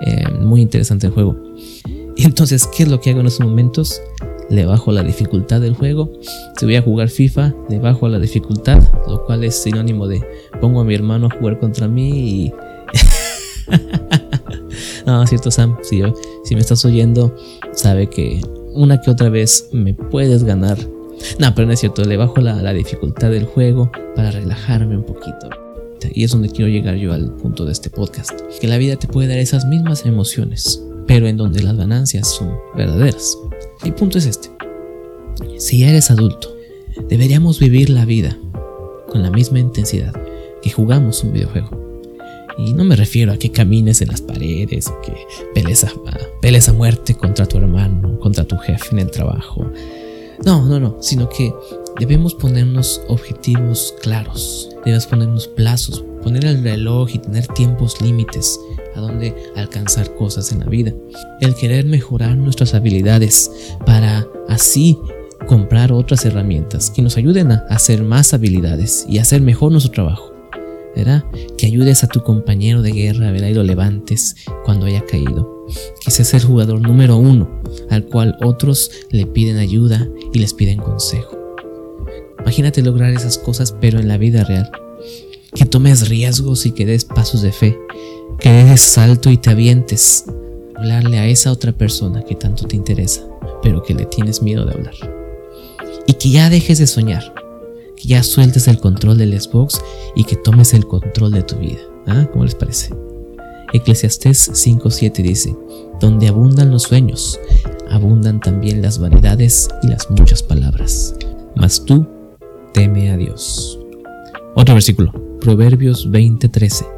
Eh, 0.02 0.24
muy 0.42 0.62
interesante 0.62 1.08
el 1.08 1.14
juego. 1.14 1.36
Entonces, 2.18 2.68
¿qué 2.68 2.84
es 2.84 2.90
lo 2.90 3.00
que 3.00 3.12
hago 3.12 3.20
en 3.22 3.28
esos 3.28 3.46
momentos? 3.46 4.02
Le 4.50 4.66
bajo 4.66 4.92
la 4.92 5.04
dificultad 5.04 5.62
del 5.62 5.74
juego. 5.74 6.12
Si 6.58 6.66
voy 6.66 6.75
a 6.75 6.82
jugar 6.82 7.10
FIFA, 7.10 7.54
le 7.70 7.80
bajo 7.80 8.08
la 8.08 8.20
dificultad, 8.20 8.82
lo 9.08 9.25
cual 9.25 9.44
es 9.44 9.56
sinónimo 9.56 10.08
de 10.08 10.22
pongo 10.62 10.82
a 10.82 10.84
mi 10.84 10.96
hermano 10.96 11.27
a 11.27 11.38
jugar 11.38 11.60
contra 11.60 11.88
mí 11.88 12.10
y... 12.10 12.54
no, 15.06 15.25
cierto 15.27 15.51
Sam, 15.51 15.77
si, 15.82 16.01
si 16.46 16.56
me 16.56 16.62
estás 16.62 16.86
oyendo, 16.86 17.36
sabe 17.74 18.08
que 18.08 18.42
una 18.74 19.01
que 19.01 19.12
otra 19.12 19.30
vez 19.30 19.70
me 19.72 19.94
puedes 19.94 20.44
ganar. 20.44 20.77
No, 21.39 21.54
pero 21.56 21.68
no 21.68 21.74
es 21.74 21.80
cierto, 21.80 22.04
le 22.04 22.16
bajo 22.16 22.39
la, 22.42 22.62
la 22.62 22.74
dificultad 22.74 23.32
del 23.32 23.46
juego 23.46 23.92
para 24.16 24.32
relajarme 24.32 24.98
un 24.98 25.04
poquito. 25.04 25.50
Y 26.13 26.24
es 26.24 26.32
donde 26.32 26.50
quiero 26.50 26.70
llegar 26.70 26.96
yo 26.96 27.13
al 27.13 27.32
punto 27.34 27.66
de 27.66 27.72
este 27.72 27.89
podcast. 27.89 28.32
Que 28.62 28.68
la 28.68 28.77
vida 28.77 28.96
te 28.96 29.08
puede 29.08 29.27
dar 29.27 29.39
esas 29.39 29.66
mismas 29.66 30.06
emociones, 30.06 30.82
pero 31.08 31.27
en 31.27 31.38
donde 31.38 31.63
las 31.63 31.75
ganancias 31.75 32.27
son 32.27 32.54
verdaderas. 32.75 33.38
Mi 33.84 33.91
punto 33.91 34.17
es 34.17 34.25
este. 34.25 34.50
Si 35.57 35.84
eres 35.84 36.10
adulto, 36.10 36.55
deberíamos 37.10 37.60
vivir 37.60 37.89
la 37.89 38.05
vida 38.05 38.38
con 39.10 39.22
la 39.22 39.29
misma 39.29 39.60
intensidad 39.60 40.13
que 40.62 40.72
jugamos 40.72 41.24
un 41.24 41.34
videojuego. 41.34 41.69
Y 42.57 42.74
no 42.74 42.84
me 42.84 42.96
refiero 42.96 43.31
a 43.31 43.38
que 43.38 43.51
camines 43.51 44.01
en 44.01 44.07
las 44.07 44.22
paredes, 44.22 44.91
que 45.03 45.13
pelees 45.53 45.84
a, 45.84 45.91
pelees 46.41 46.67
a 46.69 46.74
muerte 46.74 47.13
contra 47.13 47.46
tu 47.46 47.57
hermano, 47.57 48.19
contra 48.19 48.46
tu 48.46 48.57
jefe 48.57 48.89
en 48.91 49.00
el 49.00 49.12
trabajo. 49.12 49.72
No, 50.43 50.65
no, 50.65 50.79
no, 50.79 50.98
sino 51.01 51.29
que 51.29 51.53
debemos 52.00 52.34
ponernos 52.34 53.01
objetivos 53.07 53.93
claros, 54.01 54.69
debemos 54.86 55.05
ponernos 55.05 55.48
plazos, 55.48 56.03
poner 56.24 56.46
el 56.46 56.63
reloj 56.63 57.10
y 57.13 57.19
tener 57.19 57.48
tiempos 57.48 58.01
límites 58.01 58.60
a 58.98 59.01
donde 59.01 59.34
alcanzar 59.56 60.13
cosas 60.16 60.51
en 60.51 60.60
la 60.60 60.66
vida. 60.66 60.94
El 61.39 61.56
querer 61.56 61.86
mejorar 61.86 62.36
nuestras 62.36 62.74
habilidades 62.74 63.51
para 63.86 64.27
así 64.50 64.98
comprar 65.48 65.92
otras 65.92 66.25
herramientas 66.25 66.89
que 66.89 67.01
nos 67.01 67.18
ayuden 67.18 67.51
a 67.51 67.66
hacer 67.70 68.04
más 68.04 68.34
habilidades 68.34 69.06
y 69.08 69.20
hacer 69.20 69.42
mejor 69.42 69.72
nuestro 69.72 69.92
trabajo. 69.92 70.34
¿verdad? 70.98 71.24
Que 71.60 71.68
ayudes 71.68 72.04
a 72.04 72.08
tu 72.08 72.24
compañero 72.24 72.82
de 72.82 72.92
guerra, 72.92 73.32
¿verdad? 73.32 73.50
Y 73.50 73.54
lo 73.54 73.62
levantes 73.62 74.36
cuando 74.66 74.88
haya 74.88 75.06
caído. 75.06 75.66
Que 76.04 76.10
seas 76.10 76.34
el 76.34 76.44
jugador 76.44 76.82
número 76.82 77.18
uno 77.18 77.62
al 77.92 78.06
cual 78.06 78.36
otros 78.44 78.89
le 79.12 79.27
piden 79.27 79.58
ayuda 79.58 80.08
y 80.34 80.39
les 80.39 80.56
piden 80.56 80.80
consejo. 80.80 81.38
Imagínate 82.39 82.82
lograr 82.82 83.12
esas 83.12 83.38
cosas 83.38 83.75
pero 83.80 84.00
en 84.00 84.08
la 84.08 84.18
vida 84.18 84.44
real. 84.44 84.72
Que 85.54 85.66
tomes 85.66 86.10
riesgos 86.10 86.66
y 86.66 86.72
que 86.72 86.88
des 86.88 87.06
pasos 87.06 87.44
de 87.44 87.51
fe. 87.51 87.77
Que 88.39 88.50
des 88.50 88.81
salto 88.81 89.29
y 89.29 89.38
te 89.38 89.50
avientes. 89.50 90.25
Hablarle 90.75 91.17
a 91.19 91.27
esa 91.27 91.51
otra 91.51 91.72
persona 91.72 92.24
que 92.24 92.36
tanto 92.36 92.67
te 92.67 92.75
interesa, 92.75 93.22
pero 93.63 93.84
que 93.84 93.93
le 93.93 94.05
tienes 94.05 94.41
miedo 94.41 94.65
de 94.65 94.74
hablar. 94.74 94.93
Y 96.05 96.13
que 96.13 96.29
ya 96.29 96.50
dejes 96.50 96.77
de 96.77 96.88
soñar 96.88 97.34
que 97.98 98.07
ya 98.07 98.24
sueltes 98.24 98.67
el 98.67 98.79
control 98.79 99.17
del 99.17 99.39
Xbox 99.39 99.81
y 100.15 100.24
que 100.24 100.36
tomes 100.36 100.74
el 100.74 100.88
control 100.88 101.31
de 101.31 101.43
tu 101.43 101.57
vida. 101.57 101.79
¿Ah? 102.05 102.27
¿Cómo 102.31 102.46
les 102.46 102.55
parece? 102.55 102.93
Eclesiastés 103.74 104.50
5.7 104.51 105.24
dice, 105.24 105.55
donde 106.00 106.29
abundan 106.29 106.72
los 106.72 106.84
sueños, 106.84 107.38
abundan 107.89 108.39
también 108.39 108.81
las 108.81 109.00
vanidades 109.00 109.67
y 109.84 109.88
las 109.88 110.10
muchas 110.10 110.41
palabras. 110.41 111.15
Mas 111.55 111.84
tú 111.84 112.07
teme 112.74 113.12
a 113.12 113.17
Dios. 113.17 113.77
Otro 114.55 114.75
versículo, 114.75 115.12
Proverbios 115.41 116.10
20:13. 116.10 116.97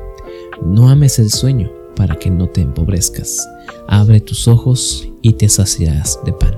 No 0.66 0.90
ames 0.90 1.20
el 1.20 1.32
sueño 1.32 1.72
para 1.96 2.16
que 2.16 2.30
no 2.30 2.48
te 2.48 2.62
empobrezcas. 2.62 3.48
Abre 3.88 4.22
tus 4.22 4.48
ojos 4.48 5.08
y 5.22 5.34
te 5.34 5.50
saciarás 5.50 6.20
de 6.26 6.34
pan. 6.34 6.56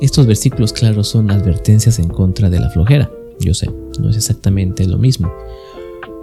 Estos 0.00 0.26
versículos 0.26 0.72
claros 0.72 1.08
son 1.08 1.30
advertencias 1.30 1.98
en 1.98 2.08
contra 2.08 2.50
de 2.50 2.60
la 2.60 2.70
flojera. 2.70 3.10
Yo 3.40 3.54
sé, 3.54 3.70
no 3.98 4.10
es 4.10 4.16
exactamente 4.16 4.86
lo 4.86 4.98
mismo. 4.98 5.32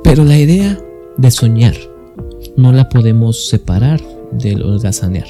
Pero 0.03 0.23
la 0.23 0.37
idea 0.37 0.79
de 1.17 1.31
soñar 1.31 1.75
no 2.55 2.71
la 2.71 2.89
podemos 2.89 3.47
separar 3.47 4.01
del 4.31 4.61
holgazanear. 4.61 5.27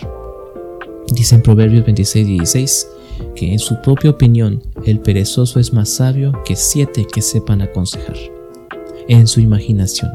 Dice 1.14 1.36
en 1.36 1.42
Proverbios 1.42 1.86
26 1.86 2.28
y 2.28 2.32
16 2.34 2.88
que 3.36 3.54
en 3.54 3.60
su 3.60 3.82
propia 3.82 4.10
opinión 4.10 4.62
el 4.86 5.00
perezoso 5.00 5.60
es 5.60 5.74
más 5.74 5.90
sabio 5.90 6.34
que 6.46 6.56
siete 6.56 7.06
que 7.12 7.22
sepan 7.22 7.62
aconsejar. 7.62 8.18
En 9.08 9.28
su 9.28 9.40
imaginación. 9.40 10.12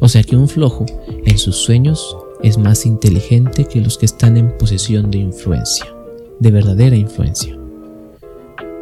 O 0.00 0.08
sea 0.08 0.22
que 0.22 0.36
un 0.36 0.48
flojo 0.48 0.86
en 1.24 1.38
sus 1.38 1.56
sueños 1.56 2.16
es 2.42 2.58
más 2.58 2.86
inteligente 2.86 3.64
que 3.64 3.80
los 3.80 3.98
que 3.98 4.06
están 4.06 4.36
en 4.36 4.56
posesión 4.58 5.10
de 5.10 5.18
influencia, 5.18 5.86
de 6.40 6.50
verdadera 6.50 6.96
influencia. 6.96 7.58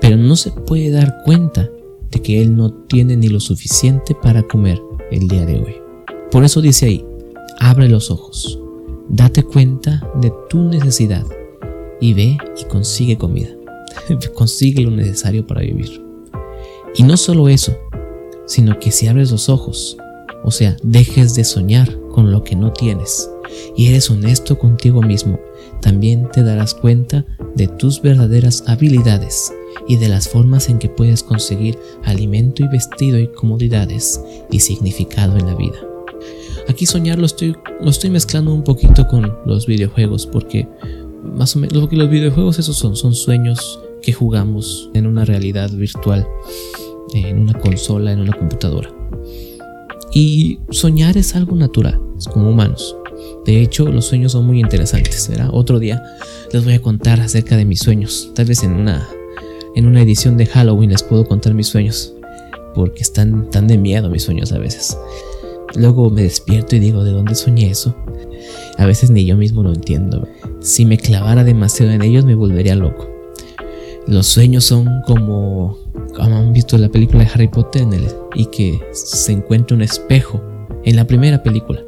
Pero 0.01 0.17
no 0.17 0.37
se 0.37 0.51
puede 0.51 0.91
dar 0.91 1.23
cuenta 1.25 1.71
de 2.11 2.21
que 2.21 2.43
él 2.43 2.57
no 2.57 2.73
tiene 2.73 3.17
ni 3.17 3.29
lo 3.29 3.41
suficiente 3.41 4.15
para 4.21 4.43
comer 4.43 4.81
el 5.11 5.29
día 5.29 5.47
de 5.47 5.55
hoy. 5.55 5.77
Por 6.31 6.45
eso 6.45 6.61
dice 6.61 6.87
ahí, 6.87 7.05
abre 7.61 7.89
los 7.89 8.11
ojos, 8.11 8.59
date 9.09 9.43
cuenta 9.43 10.03
de 10.21 10.33
tu 10.49 10.59
necesidad 10.59 11.25
y 12.01 12.15
ve 12.15 12.39
y 12.61 12.65
consigue 12.65 13.17
comida. 13.17 13.51
consigue 14.35 14.83
lo 14.83 14.91
necesario 14.91 15.47
para 15.47 15.61
vivir. 15.61 16.03
Y 16.95 17.05
no 17.05 17.17
solo 17.17 17.49
eso, 17.49 17.77
sino 18.47 18.79
que 18.79 18.91
si 18.91 19.07
abres 19.07 19.31
los 19.31 19.49
ojos, 19.49 19.97
o 20.45 20.51
sea, 20.51 20.77
dejes 20.83 21.35
de 21.35 21.45
soñar 21.45 21.99
con 22.11 22.31
lo 22.31 22.45
que 22.45 22.57
no 22.57 22.73
tienes 22.73 23.29
y 23.77 23.89
eres 23.89 24.11
honesto 24.11 24.59
contigo 24.59 25.03
mismo, 25.03 25.39
también 25.81 26.29
te 26.33 26.43
darás 26.43 26.75
cuenta 26.75 27.25
de 27.55 27.69
tus 27.69 28.01
verdaderas 28.01 28.65
habilidades 28.67 29.53
y 29.89 29.97
de 29.97 30.09
las 30.09 30.29
formas 30.29 30.69
en 30.69 30.79
que 30.79 30.89
puedes 30.89 31.23
conseguir 31.23 31.79
alimento 32.05 32.63
y 32.63 32.69
vestido 32.69 33.19
y 33.19 33.29
comodidades 33.29 34.21
y 34.51 34.61
significado 34.61 35.37
en 35.37 35.47
la 35.47 35.55
vida. 35.55 35.79
Aquí 36.69 36.87
soñar 36.87 37.19
lo 37.19 37.27
estoy, 37.27 37.57
lo 37.81 37.91
estoy 37.91 38.11
mezclando 38.11 38.55
un 38.55 38.63
poquito 38.63 39.07
con 39.09 39.37
los 39.45 39.67
videojuegos 39.67 40.27
porque 40.27 40.69
más 41.23 41.57
o 41.57 41.59
menos 41.59 41.93
los 41.93 42.11
videojuegos 42.11 42.59
esos 42.59 42.77
son, 42.77 42.97
son 42.97 43.15
sueños 43.15 43.81
que 44.03 44.13
jugamos 44.13 44.91
en 44.95 45.07
una 45.07 45.25
realidad 45.25 45.71
virtual, 45.71 46.27
en 47.15 47.39
una 47.39 47.55
consola, 47.55 48.13
en 48.13 48.21
una 48.21 48.33
computadora. 48.33 48.91
Y 50.15 50.59
soñar 50.71 51.17
es 51.17 51.35
algo 51.35 51.57
natural, 51.57 52.01
es 52.19 52.27
como 52.27 52.51
humanos. 52.51 52.97
De 53.47 53.61
hecho, 53.61 53.87
los 53.87 54.07
sueños 54.07 54.33
son 54.33 54.47
muy 54.47 54.61
interesantes. 54.61 55.29
¿verdad? 55.29 55.51
Otro 55.53 55.79
día 55.79 56.03
les 56.53 56.65
voy 56.65 56.75
a 56.75 56.83
contar 56.83 57.21
acerca 57.21 57.57
de 57.57 57.65
mis 57.65 57.81
sueños, 57.81 58.31
tal 58.35 58.47
vez 58.47 58.63
en 58.63 58.73
una 58.73 59.09
en 59.75 59.87
una 59.87 60.03
edición 60.03 60.37
de 60.37 60.47
Halloween 60.47 60.91
les 60.91 61.03
puedo 61.03 61.25
contar 61.25 61.55
mis 61.55 61.69
sueños, 61.69 62.13
porque 62.75 63.03
están 63.03 63.51
tan 63.51 63.67
de 63.67 63.79
miedo 63.79 64.11
mis 64.11 64.23
sueños 64.23 64.53
a 64.53 64.59
veces. 64.59 64.97
Luego 65.75 66.11
me 66.11 66.23
despierto 66.23 66.77
y 66.77 66.79
digo, 66.79 67.05
¿de 67.05 67.13
dónde 67.13 67.35
soñé 67.35 67.71
eso? 67.71 67.97
A 68.77 68.85
veces 68.85 69.11
ni 69.11 69.25
yo 69.25 69.37
mismo 69.37 69.63
lo 69.63 69.73
entiendo. 69.73 70.29
Si 70.61 70.85
me 70.85 70.99
clavara 70.99 71.45
demasiado 71.45 71.93
en 71.93 72.03
ellos 72.03 72.27
me 72.27 72.35
volvería 72.35 72.75
loco. 72.75 73.09
Los 74.07 74.27
sueños 74.27 74.65
son 74.65 74.89
como, 75.07 75.79
como 75.82 75.82
han 76.19 76.53
visto 76.53 76.77
la 76.79 76.89
película 76.89 77.25
de 77.25 77.31
Harry 77.33 77.49
Potter 77.49 77.83
en 77.83 77.93
el, 77.95 78.07
y 78.35 78.47
que 78.47 78.81
se 78.93 79.33
encuentra 79.33 79.77
un 79.77 79.83
espejo 79.83 80.43
en 80.85 80.97
la 80.97 81.07
primera 81.07 81.43
película. 81.43 81.81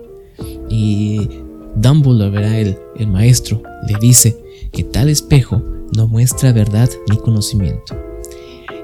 Y 0.69 1.29
Dumbledore, 1.77 2.31
¿verdad? 2.31 2.61
El, 2.61 2.79
el 2.97 3.07
maestro, 3.09 3.63
le 3.89 3.99
dice 4.01 4.37
que 4.73 4.85
tal 4.85 5.09
espejo 5.09 5.63
no 5.97 6.09
muestra 6.09 6.53
verdad 6.53 6.89
ni 7.11 7.17
conocimiento. 7.17 7.95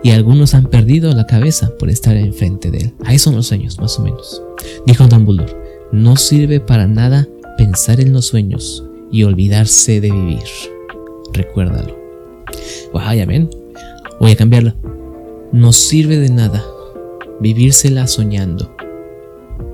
Y 0.02 0.10
algunos 0.10 0.54
han 0.54 0.64
perdido 0.64 1.12
la 1.14 1.26
cabeza 1.26 1.76
por 1.78 1.90
estar 1.90 2.16
enfrente 2.16 2.70
de 2.70 2.78
él. 2.78 2.94
Ahí 3.04 3.18
son 3.18 3.36
los 3.36 3.48
sueños, 3.48 3.78
más 3.78 3.98
o 3.98 4.02
menos. 4.02 4.42
Dijo 4.86 5.06
Dumbledore, 5.06 5.54
no 5.92 6.16
sirve 6.16 6.60
para 6.60 6.86
nada 6.86 7.28
pensar 7.58 8.00
en 8.00 8.12
los 8.12 8.26
sueños 8.26 8.84
y 9.12 9.24
olvidarse 9.24 10.00
de 10.00 10.10
vivir. 10.10 10.42
Recuérdalo. 11.32 11.98
Wow, 12.92 13.12
ya 13.14 13.26
ven. 13.26 13.50
Voy 14.18 14.32
a 14.32 14.36
cambiarla. 14.36 14.74
No 15.52 15.72
sirve 15.72 16.18
de 16.18 16.30
nada 16.30 16.64
vivírsela 17.40 18.06
soñando 18.06 18.72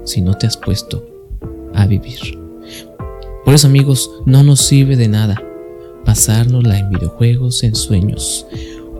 si 0.04 0.22
no 0.22 0.32
te 0.32 0.46
has 0.46 0.56
puesto 0.56 1.06
a 1.74 1.86
vivir. 1.86 2.18
Por 3.44 3.52
eso 3.52 3.66
amigos, 3.66 4.10
no 4.24 4.42
nos 4.42 4.60
sirve 4.60 4.96
de 4.96 5.08
nada 5.08 5.36
pasárnosla 6.06 6.78
en 6.78 6.88
videojuegos, 6.88 7.62
en 7.62 7.74
sueños, 7.74 8.46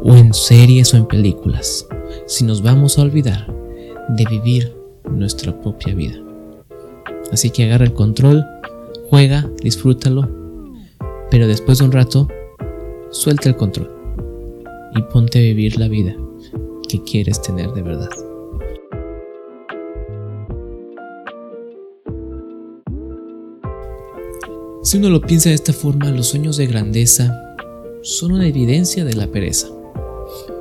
o 0.02 0.14
en 0.16 0.35
series 0.35 0.92
o 0.92 0.99
en 0.99 1.06
películas, 1.06 1.87
si 2.26 2.45
nos 2.45 2.62
vamos 2.62 2.99
a 2.99 3.02
olvidar 3.02 3.47
de 4.11 4.26
vivir 4.28 4.76
nuestra 5.11 5.59
propia 5.59 5.95
vida. 5.95 6.21
Así 7.33 7.49
que 7.49 7.64
agarra 7.64 7.87
el 7.87 7.95
control, 7.95 8.45
juega, 9.09 9.49
disfrútalo, 9.62 10.28
pero 11.30 11.47
después 11.47 11.78
de 11.78 11.85
un 11.87 11.92
rato, 11.92 12.28
suelta 13.11 13.49
el 13.49 13.56
control 13.56 13.90
y 14.95 15.00
ponte 15.11 15.38
a 15.38 15.42
vivir 15.42 15.78
la 15.78 15.88
vida 15.88 16.14
que 16.87 17.02
quieres 17.02 17.40
tener 17.43 17.73
de 17.73 17.83
verdad. 17.83 18.11
Si 24.83 24.99
uno 24.99 25.11
lo 25.11 25.21
piensa 25.21 25.49
de 25.49 25.57
esta 25.57 25.73
forma, 25.73 26.11
los 26.11 26.28
sueños 26.28 26.57
de 26.57 26.66
grandeza 26.69 27.57
son 28.02 28.33
una 28.33 28.47
evidencia 28.47 29.05
de 29.05 29.14
la 29.14 29.26
pereza. 29.26 29.69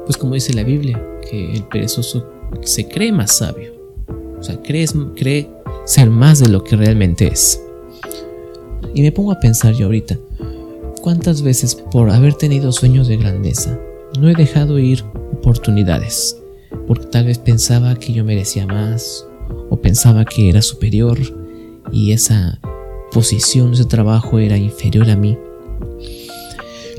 Pues 0.05 0.17
como 0.17 0.33
dice 0.33 0.53
la 0.53 0.63
Biblia, 0.63 0.99
que 1.29 1.53
el 1.53 1.63
perezoso 1.63 2.27
se 2.63 2.87
cree 2.87 3.11
más 3.11 3.37
sabio. 3.37 3.73
O 4.39 4.43
sea, 4.43 4.59
cree, 4.61 4.87
cree 5.15 5.49
ser 5.85 6.09
más 6.09 6.39
de 6.39 6.49
lo 6.49 6.63
que 6.63 6.75
realmente 6.75 7.27
es. 7.27 7.61
Y 8.95 9.03
me 9.03 9.11
pongo 9.11 9.31
a 9.31 9.39
pensar 9.39 9.75
yo 9.75 9.85
ahorita, 9.85 10.17
¿cuántas 11.01 11.43
veces 11.43 11.75
por 11.75 12.09
haber 12.09 12.33
tenido 12.33 12.71
sueños 12.71 13.07
de 13.07 13.17
grandeza 13.17 13.79
no 14.19 14.29
he 14.29 14.33
dejado 14.33 14.79
ir 14.79 15.03
oportunidades? 15.45 16.35
Porque 16.87 17.05
tal 17.05 17.25
vez 17.25 17.37
pensaba 17.37 17.93
que 17.95 18.11
yo 18.11 18.25
merecía 18.25 18.65
más 18.65 19.25
o 19.69 19.79
pensaba 19.79 20.25
que 20.25 20.49
era 20.49 20.63
superior 20.63 21.19
y 21.91 22.13
esa 22.13 22.59
posición, 23.11 23.73
ese 23.73 23.85
trabajo 23.85 24.39
era 24.39 24.57
inferior 24.57 25.07
a 25.09 25.15
mí. 25.15 25.37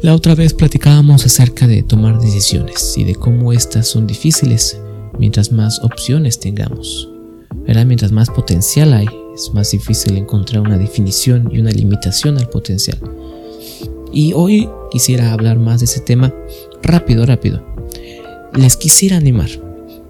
La 0.00 0.14
otra 0.14 0.36
vez 0.36 0.54
platicábamos 0.54 1.26
acerca 1.26 1.66
de 1.66 1.82
tomar 1.82 2.20
decisiones 2.20 2.96
y 2.96 3.02
de 3.02 3.16
cómo 3.16 3.52
estas 3.52 3.88
son 3.88 4.06
difíciles 4.06 4.80
mientras 5.18 5.50
más 5.50 5.82
opciones 5.82 6.38
tengamos. 6.38 7.08
Mientras 7.66 8.12
más 8.12 8.30
potencial 8.30 8.92
hay, 8.92 9.08
es 9.34 9.52
más 9.52 9.72
difícil 9.72 10.16
encontrar 10.16 10.62
una 10.62 10.78
definición 10.78 11.48
y 11.52 11.58
una 11.58 11.70
limitación 11.70 12.38
al 12.38 12.48
potencial. 12.48 12.98
Y 14.12 14.32
hoy 14.34 14.68
quisiera 14.90 15.32
hablar 15.32 15.58
más 15.58 15.80
de 15.80 15.86
ese 15.86 16.00
tema 16.00 16.32
rápido, 16.82 17.26
rápido. 17.26 17.75
Les 18.56 18.74
quisiera 18.78 19.18
animar 19.18 19.50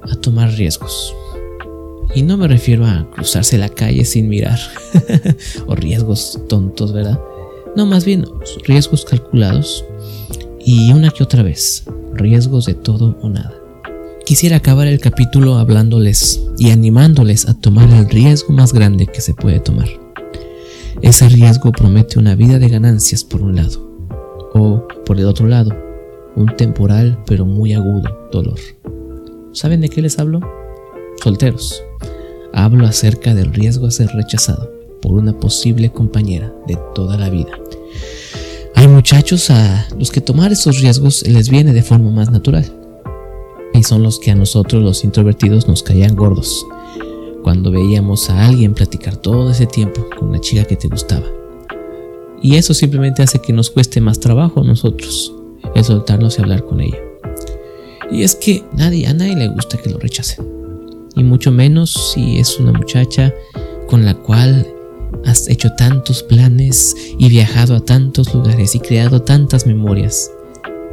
a 0.03 0.15
tomar 0.15 0.53
riesgos. 0.53 1.13
Y 2.15 2.23
no 2.23 2.37
me 2.37 2.47
refiero 2.47 2.87
a 2.87 3.11
cruzarse 3.11 3.59
la 3.59 3.69
calle 3.69 4.05
sin 4.05 4.29
mirar 4.29 4.59
o 5.67 5.75
riesgos 5.75 6.41
tontos, 6.49 6.93
¿verdad? 6.93 7.21
No, 7.75 7.87
más 7.87 8.05
bien 8.05 8.25
riesgos 8.65 9.05
calculados 9.05 9.85
y 10.65 10.93
una 10.93 11.11
que 11.11 11.25
otra 11.25 11.43
vez, 11.43 11.85
riesgos 12.15 12.67
de 12.67 12.75
todo 12.75 13.19
o 13.21 13.29
nada. 13.29 13.53
Quisiera 14.25 14.59
acabar 14.59 14.87
el 14.87 15.01
capítulo 15.01 15.59
hablándoles 15.59 16.41
y 16.57 16.71
animándoles 16.71 17.49
a 17.49 17.55
tomar 17.55 17.91
el 17.91 18.09
riesgo 18.09 18.53
más 18.53 18.73
grande 18.73 19.09
que 19.09 19.21
se 19.21 19.35
puede 19.35 19.59
tomar. 19.59 19.89
Ese 21.03 21.29
riesgo 21.29 21.73
promete 21.73 22.21
una 22.21 22.37
vida 22.37 22.61
de 22.61 22.69
ganancias 22.69 23.25
por 23.25 23.43
un 23.43 23.57
lado, 23.57 24.09
o 24.55 24.87
por 25.05 25.19
el 25.19 25.27
otro 25.27 25.47
lado, 25.49 25.86
un 26.37 26.55
temporal 26.57 27.19
pero 27.27 27.45
muy 27.45 27.73
agudo 27.73 28.29
dolor. 28.31 28.59
¿Saben 29.53 29.81
de 29.81 29.89
qué 29.89 30.03
les 30.03 30.19
hablo? 30.19 30.41
Solteros. 31.23 31.83
Hablo 32.53 32.87
acerca 32.87 33.35
del 33.35 33.53
riesgo 33.53 33.87
a 33.87 33.91
ser 33.91 34.09
rechazado 34.11 34.71
por 35.03 35.13
una 35.13 35.39
posible 35.39 35.91
compañera 35.91 36.55
de 36.67 36.79
toda 36.95 37.17
la 37.17 37.31
vida. 37.31 37.51
Hay 38.75 38.89
muchachos 38.89 39.51
a 39.51 39.89
los 39.99 40.11
que 40.11 40.21
tomar 40.21 40.53
esos 40.53 40.81
riesgos 40.81 41.27
les 41.27 41.49
viene 41.49 41.73
de 41.73 41.83
forma 41.83 42.11
más 42.11 42.31
natural 42.31 42.65
y 43.73 43.83
son 43.83 44.03
los 44.03 44.19
que 44.19 44.31
a 44.31 44.35
nosotros 44.35 44.83
los 44.83 45.05
introvertidos 45.05 45.67
nos 45.67 45.83
caían 45.83 46.15
gordos 46.15 46.67
cuando 47.43 47.71
veíamos 47.71 48.29
a 48.29 48.47
alguien 48.47 48.75
platicar 48.75 49.17
todo 49.17 49.51
ese 49.51 49.67
tiempo 49.67 50.07
con 50.19 50.29
una 50.29 50.41
chica 50.41 50.65
que 50.65 50.77
te 50.77 50.89
gustaba. 50.89 51.27
Y 52.43 52.57
eso 52.57 52.75
simplemente 52.75 53.23
hace 53.23 53.39
que 53.39 53.53
nos 53.53 53.71
cueste 53.71 54.01
más 54.01 54.21
trabajo 54.21 54.61
a 54.61 54.65
nosotros 54.65 55.36
el 55.75 55.85
soltarnos 55.85 56.39
y 56.39 56.43
hablar 56.43 56.65
con 56.65 56.81
ella. 56.81 56.99
Y 58.11 58.23
es 58.23 58.35
que 58.37 58.65
nadie, 58.73 59.07
a 59.07 59.15
nadie 59.15 59.37
le 59.37 59.49
gusta 59.49 59.79
que 59.79 59.91
lo 59.91 59.99
rechacen. 59.99 60.47
Y 61.17 61.25
mucho 61.25 61.51
menos 61.51 62.13
si 62.13 62.39
es 62.39 62.59
una 62.61 62.73
muchacha 62.73 63.33
con 63.89 64.05
la 64.05 64.15
cual 64.15 64.67
has 65.25 65.49
hecho 65.49 65.71
tantos 65.73 66.23
planes 66.23 66.95
y 67.19 67.29
viajado 67.29 67.75
a 67.75 67.81
tantos 67.81 68.33
lugares 68.35 68.75
y 68.75 68.81
creado 68.81 69.23
tantas 69.23 69.67
memorias, 69.67 70.31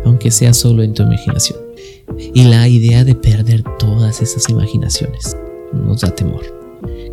aunque 0.06 0.32
sea 0.32 0.54
solo 0.54 0.84
en 0.84 0.94
tu 0.94 1.04
imaginación 1.04 1.64
y 2.34 2.44
la 2.44 2.68
idea 2.68 3.04
de 3.04 3.16
perder 3.16 3.64
todas 3.80 4.22
esas 4.22 4.50
imaginaciones 4.50 5.36
nos 5.74 6.02
da 6.02 6.14
temor. 6.14 6.44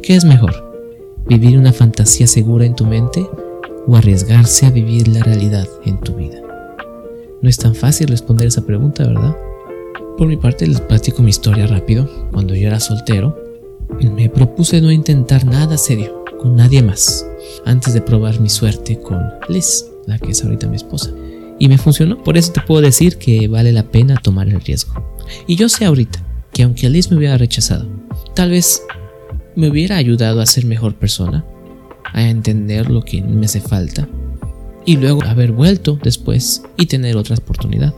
¿Qué 0.02 0.16
es 0.16 0.24
mejor? 0.24 0.54
¿Vivir 1.26 1.58
una 1.58 1.72
fantasía 1.72 2.26
segura 2.26 2.64
en 2.64 2.74
tu 2.74 2.84
mente 2.86 3.26
o 3.86 3.96
arriesgarse 3.96 4.66
a 4.66 4.70
vivir 4.70 5.08
la 5.08 5.22
realidad 5.22 5.68
en 5.84 6.00
tu 6.00 6.14
vida? 6.14 6.49
No 7.42 7.48
es 7.48 7.56
tan 7.56 7.74
fácil 7.74 8.08
responder 8.08 8.46
esa 8.46 8.66
pregunta, 8.66 9.06
¿verdad? 9.06 9.36
Por 10.18 10.28
mi 10.28 10.36
parte 10.36 10.66
les 10.66 10.80
platico 10.80 11.22
mi 11.22 11.30
historia 11.30 11.66
rápido. 11.66 12.08
Cuando 12.32 12.54
yo 12.54 12.66
era 12.66 12.80
soltero, 12.80 13.36
me 14.00 14.28
propuse 14.28 14.80
no 14.80 14.90
intentar 14.90 15.44
nada 15.44 15.78
serio 15.78 16.24
con 16.38 16.56
nadie 16.56 16.82
más 16.82 17.26
antes 17.64 17.94
de 17.94 18.00
probar 18.00 18.40
mi 18.40 18.48
suerte 18.48 19.00
con 19.00 19.20
Liz, 19.48 19.86
la 20.06 20.18
que 20.18 20.32
es 20.32 20.44
ahorita 20.44 20.66
mi 20.66 20.76
esposa 20.76 21.10
y 21.60 21.68
me 21.68 21.78
funcionó. 21.78 22.20
Por 22.24 22.36
eso 22.36 22.52
te 22.52 22.62
puedo 22.62 22.80
decir 22.80 23.18
que 23.18 23.46
vale 23.46 23.72
la 23.72 23.84
pena 23.84 24.16
tomar 24.16 24.48
el 24.48 24.60
riesgo. 24.60 25.14
Y 25.46 25.54
yo 25.54 25.68
sé 25.68 25.84
ahorita 25.84 26.24
que 26.52 26.64
aunque 26.64 26.88
Liz 26.88 27.10
me 27.10 27.18
hubiera 27.18 27.38
rechazado, 27.38 27.86
tal 28.34 28.50
vez 28.50 28.82
me 29.54 29.68
hubiera 29.68 29.96
ayudado 29.96 30.40
a 30.40 30.46
ser 30.46 30.64
mejor 30.64 30.96
persona, 30.96 31.44
a 32.12 32.28
entender 32.28 32.90
lo 32.90 33.02
que 33.02 33.22
me 33.22 33.46
hace 33.46 33.60
falta 33.60 34.08
y 34.90 34.96
luego 34.96 35.22
haber 35.22 35.52
vuelto 35.52 36.00
después 36.02 36.64
y 36.76 36.86
tener 36.86 37.16
otra 37.16 37.36
oportunidad. 37.36 37.94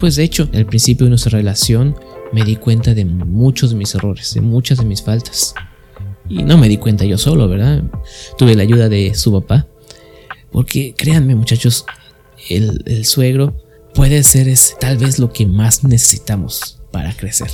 Pues 0.00 0.16
de 0.16 0.24
hecho, 0.24 0.48
al 0.52 0.66
principio 0.66 1.04
de 1.06 1.10
nuestra 1.10 1.38
relación 1.38 1.94
me 2.32 2.42
di 2.42 2.56
cuenta 2.56 2.94
de 2.94 3.04
muchos 3.04 3.70
de 3.70 3.76
mis 3.76 3.94
errores, 3.94 4.34
de 4.34 4.40
muchas 4.40 4.78
de 4.78 4.86
mis 4.86 5.04
faltas. 5.04 5.54
Y 6.28 6.42
no 6.42 6.58
me 6.58 6.68
di 6.68 6.78
cuenta 6.78 7.04
yo 7.04 7.16
solo, 7.16 7.46
¿verdad? 7.46 7.84
Tuve 8.36 8.56
la 8.56 8.64
ayuda 8.64 8.88
de 8.88 9.14
su 9.14 9.30
papá. 9.30 9.68
Porque 10.50 10.94
créanme 10.96 11.36
muchachos, 11.36 11.86
el, 12.50 13.04
suegro 13.04 13.56
puede 13.94 14.24
ser 14.24 14.48
es, 14.48 14.74
tal 14.80 14.98
vez 14.98 15.20
lo 15.20 15.32
que 15.32 15.46
más 15.46 15.84
necesitamos 15.84 16.80
para 16.90 17.16
crecer. 17.16 17.50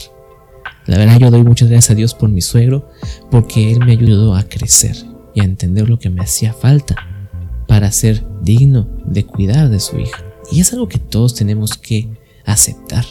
La 0.87 0.97
verdad 0.97 1.19
yo 1.21 1.31
doy 1.31 1.43
muchas 1.43 1.69
gracias 1.69 1.91
a 1.91 1.95
Dios 1.95 2.15
por 2.15 2.31
mi 2.31 2.41
suegro 2.41 2.89
porque 3.31 3.71
él 3.71 3.81
me 3.81 3.93
ayudó 3.93 4.35
a 4.35 4.45
crecer 4.45 4.97
y 5.35 5.43
a 5.43 5.45
entender 5.45 5.91
lo 5.91 5.99
que 5.99 6.09
me 6.09 6.23
hacía 6.23 6.55
falta 6.55 7.14
para 7.75 7.91
ser 7.91 8.25
digno 8.41 8.87
de 9.05 9.27
cuidar 9.27 9.69
de 9.69 9.81
su 9.81 9.99
hija. 9.99 10.25
Y 10.53 10.61
es 10.61 10.73
algo 10.73 10.87
que 10.87 11.01
todos 11.01 11.35
tenemos 11.35 11.77
que 11.77 12.07
aceptar. 12.45 13.05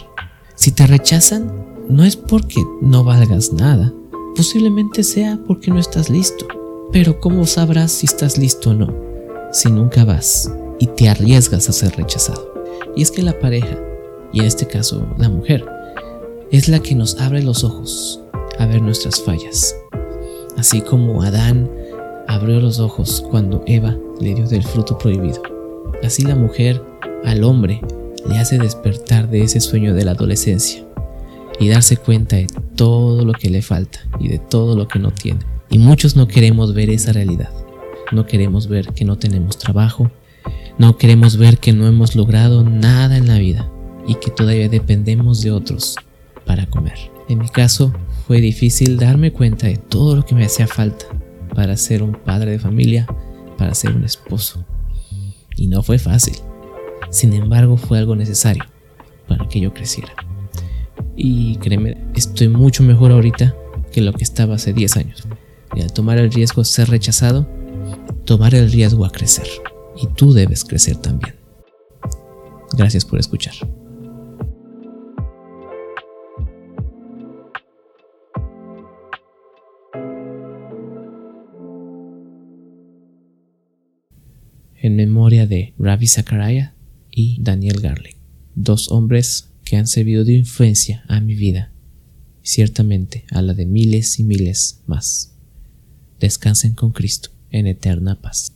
Si 0.56 0.72
te 0.72 0.88
rechazan, 0.88 1.52
no 1.90 2.06
es 2.06 2.16
porque 2.16 2.64
no 2.82 3.04
valgas 3.04 3.52
nada, 3.52 3.92
posiblemente 4.38 5.04
sea 5.04 5.38
porque 5.46 5.70
no 5.70 5.80
estás 5.80 6.10
listo. 6.10 6.48
Pero 6.94 7.20
¿cómo 7.20 7.46
sabrás 7.46 7.92
si 7.92 8.06
estás 8.06 8.38
listo 8.38 8.70
o 8.70 8.74
no? 8.74 8.96
Si 9.52 9.70
nunca 9.70 10.06
vas 10.06 10.50
y 10.80 10.88
te 10.88 11.10
arriesgas 11.10 11.68
a 11.68 11.74
ser 11.74 11.98
rechazado. 11.98 12.54
Y 12.96 13.02
es 13.02 13.12
que 13.12 13.22
la 13.22 13.38
pareja, 13.38 13.78
y 14.32 14.40
en 14.40 14.46
este 14.46 14.66
caso 14.66 15.06
la 15.18 15.28
mujer, 15.28 15.66
es 16.52 16.70
la 16.70 16.80
que 16.80 16.96
nos 16.96 17.20
abre 17.20 17.44
los 17.44 17.66
ojos 17.66 18.22
a 18.60 18.66
ver 18.66 18.82
nuestras 18.82 19.22
fallas. 19.22 19.76
Así 20.56 20.80
como 20.80 21.22
Adán 21.22 21.70
abrió 22.30 22.62
los 22.62 22.80
ojos 22.80 23.26
cuando 23.30 23.62
Eva 23.68 23.98
le 24.24 24.34
del 24.34 24.64
fruto 24.64 24.98
prohibido. 24.98 25.42
Así 26.04 26.24
la 26.24 26.36
mujer 26.36 26.82
al 27.26 27.44
hombre 27.44 27.82
le 28.28 28.40
hace 28.40 28.58
despertar 28.58 29.30
de 29.30 29.44
ese 29.44 29.60
sueño 29.60 29.94
de 29.94 30.06
la 30.06 30.12
adolescencia 30.12 30.84
y 31.60 31.70
darse 31.70 31.98
cuenta 31.98 32.38
de 32.38 32.48
todo 32.76 33.26
lo 33.26 33.34
que 33.34 33.50
le 33.50 33.62
falta 33.62 34.00
y 34.20 34.28
de 34.28 34.40
todo 34.40 34.76
lo 34.76 34.88
que 34.88 35.00
no 35.00 35.12
tiene. 35.12 35.42
Y 35.70 35.78
muchos 35.78 36.16
no 36.16 36.28
queremos 36.28 36.74
ver 36.74 36.90
esa 36.90 37.12
realidad. 37.12 37.50
No 38.12 38.26
queremos 38.26 38.68
ver 38.68 38.94
que 38.94 39.06
no 39.06 39.18
tenemos 39.18 39.58
trabajo, 39.58 40.12
no 40.78 40.98
queremos 40.98 41.38
ver 41.38 41.58
que 41.58 41.74
no 41.74 41.88
hemos 41.88 42.16
logrado 42.16 42.64
nada 42.64 43.18
en 43.18 43.28
la 43.28 43.38
vida 43.38 43.70
y 44.08 44.16
que 44.16 44.32
todavía 44.32 44.70
dependemos 44.70 45.42
de 45.42 45.52
otros 45.52 45.96
para 46.46 46.66
comer. 46.68 46.98
En 47.30 47.40
mi 47.40 47.50
caso, 47.50 47.94
fue 48.28 48.42
difícil 48.42 48.98
darme 48.98 49.32
cuenta 49.32 49.68
de 49.68 49.78
todo 49.78 50.16
lo 50.16 50.26
que 50.26 50.36
me 50.36 50.46
hacía 50.46 50.68
falta 50.68 51.06
para 51.56 51.78
ser 51.78 52.04
un 52.04 52.14
padre 52.14 52.52
de 52.52 52.60
familia, 52.60 53.08
para 53.58 53.74
ser 53.74 53.96
un 53.96 54.04
esposo. 54.04 54.66
Y 55.56 55.68
no 55.68 55.84
fue 55.84 56.00
fácil. 56.00 56.36
Sin 57.10 57.34
embargo, 57.34 57.78
fue 57.78 58.00
algo 58.00 58.16
necesario 58.16 58.66
para 59.28 59.48
que 59.48 59.60
yo 59.60 59.74
creciera. 59.74 60.14
Y 61.16 61.58
créeme, 61.58 61.98
estoy 62.16 62.48
mucho 62.48 62.84
mejor 62.84 63.12
ahorita 63.12 63.56
que 63.92 64.02
lo 64.02 64.14
que 64.14 64.24
estaba 64.24 64.56
hace 64.56 64.74
10 64.74 64.98
años. 64.98 65.28
Y 65.76 65.82
al 65.82 65.94
tomar 65.94 66.18
el 66.18 66.32
riesgo 66.32 66.62
de 66.62 66.68
ser 66.68 66.90
rechazado, 66.90 67.48
tomar 68.26 68.56
el 68.56 68.72
riesgo 68.72 69.06
a 69.06 69.12
crecer 69.12 69.48
y 69.96 70.08
tú 70.08 70.34
debes 70.34 70.64
crecer 70.64 70.98
también. 70.98 71.36
Gracias 72.76 73.06
por 73.06 73.20
escuchar. 73.20 73.54
En 84.84 84.98
memoria 84.98 85.48
de 85.48 85.74
Ravi 85.80 86.08
Zachariah 86.08 86.74
y 87.10 87.42
Daniel 87.42 87.80
Garlic, 87.80 88.18
dos 88.54 88.92
hombres 88.92 89.48
que 89.64 89.78
han 89.78 89.88
servido 89.88 90.26
de 90.26 90.34
influencia 90.34 91.06
a 91.08 91.22
mi 91.22 91.36
vida 91.36 91.72
y 92.44 92.50
ciertamente 92.50 93.24
a 93.32 93.42
la 93.42 93.54
de 93.54 93.66
miles 93.66 94.20
y 94.20 94.26
miles 94.26 94.82
más. 94.86 95.36
Descansen 96.20 96.74
con 96.74 96.92
Cristo 96.92 97.30
en 97.50 97.68
eterna 97.68 98.20
paz. 98.20 98.52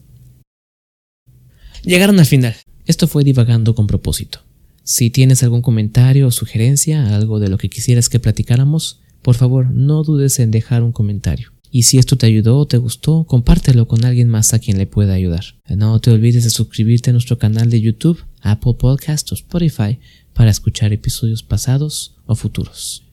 Llegaron 1.85 2.19
al 2.19 2.25
final. 2.25 2.57
Esto 2.85 3.07
fue 3.07 3.23
divagando 3.23 3.73
con 3.73 3.87
propósito. 3.87 4.41
Si 4.83 5.09
tienes 5.09 5.43
algún 5.43 5.61
comentario 5.61 6.27
o 6.27 6.31
sugerencia, 6.31 7.15
algo 7.15 7.39
de 7.39 7.47
lo 7.47 7.57
que 7.57 7.69
quisieras 7.69 8.09
que 8.09 8.19
platicáramos, 8.19 8.99
por 9.21 9.35
favor 9.35 9.71
no 9.71 10.03
dudes 10.03 10.39
en 10.39 10.51
dejar 10.51 10.83
un 10.83 10.91
comentario. 10.91 11.53
Y 11.71 11.83
si 11.83 11.97
esto 11.97 12.15
te 12.15 12.25
ayudó 12.25 12.57
o 12.59 12.67
te 12.67 12.77
gustó, 12.77 13.25
compártelo 13.25 13.87
con 13.87 14.05
alguien 14.05 14.29
más 14.29 14.53
a 14.53 14.59
quien 14.59 14.77
le 14.77 14.87
pueda 14.87 15.13
ayudar. 15.13 15.43
No 15.69 15.99
te 15.99 16.11
olvides 16.11 16.43
de 16.43 16.49
suscribirte 16.49 17.09
a 17.09 17.13
nuestro 17.13 17.37
canal 17.37 17.69
de 17.69 17.81
YouTube, 17.81 18.23
Apple 18.41 18.75
Podcast 18.79 19.31
o 19.31 19.35
Spotify 19.35 19.99
para 20.33 20.51
escuchar 20.51 20.93
episodios 20.93 21.43
pasados 21.43 22.15
o 22.25 22.35
futuros. 22.35 23.06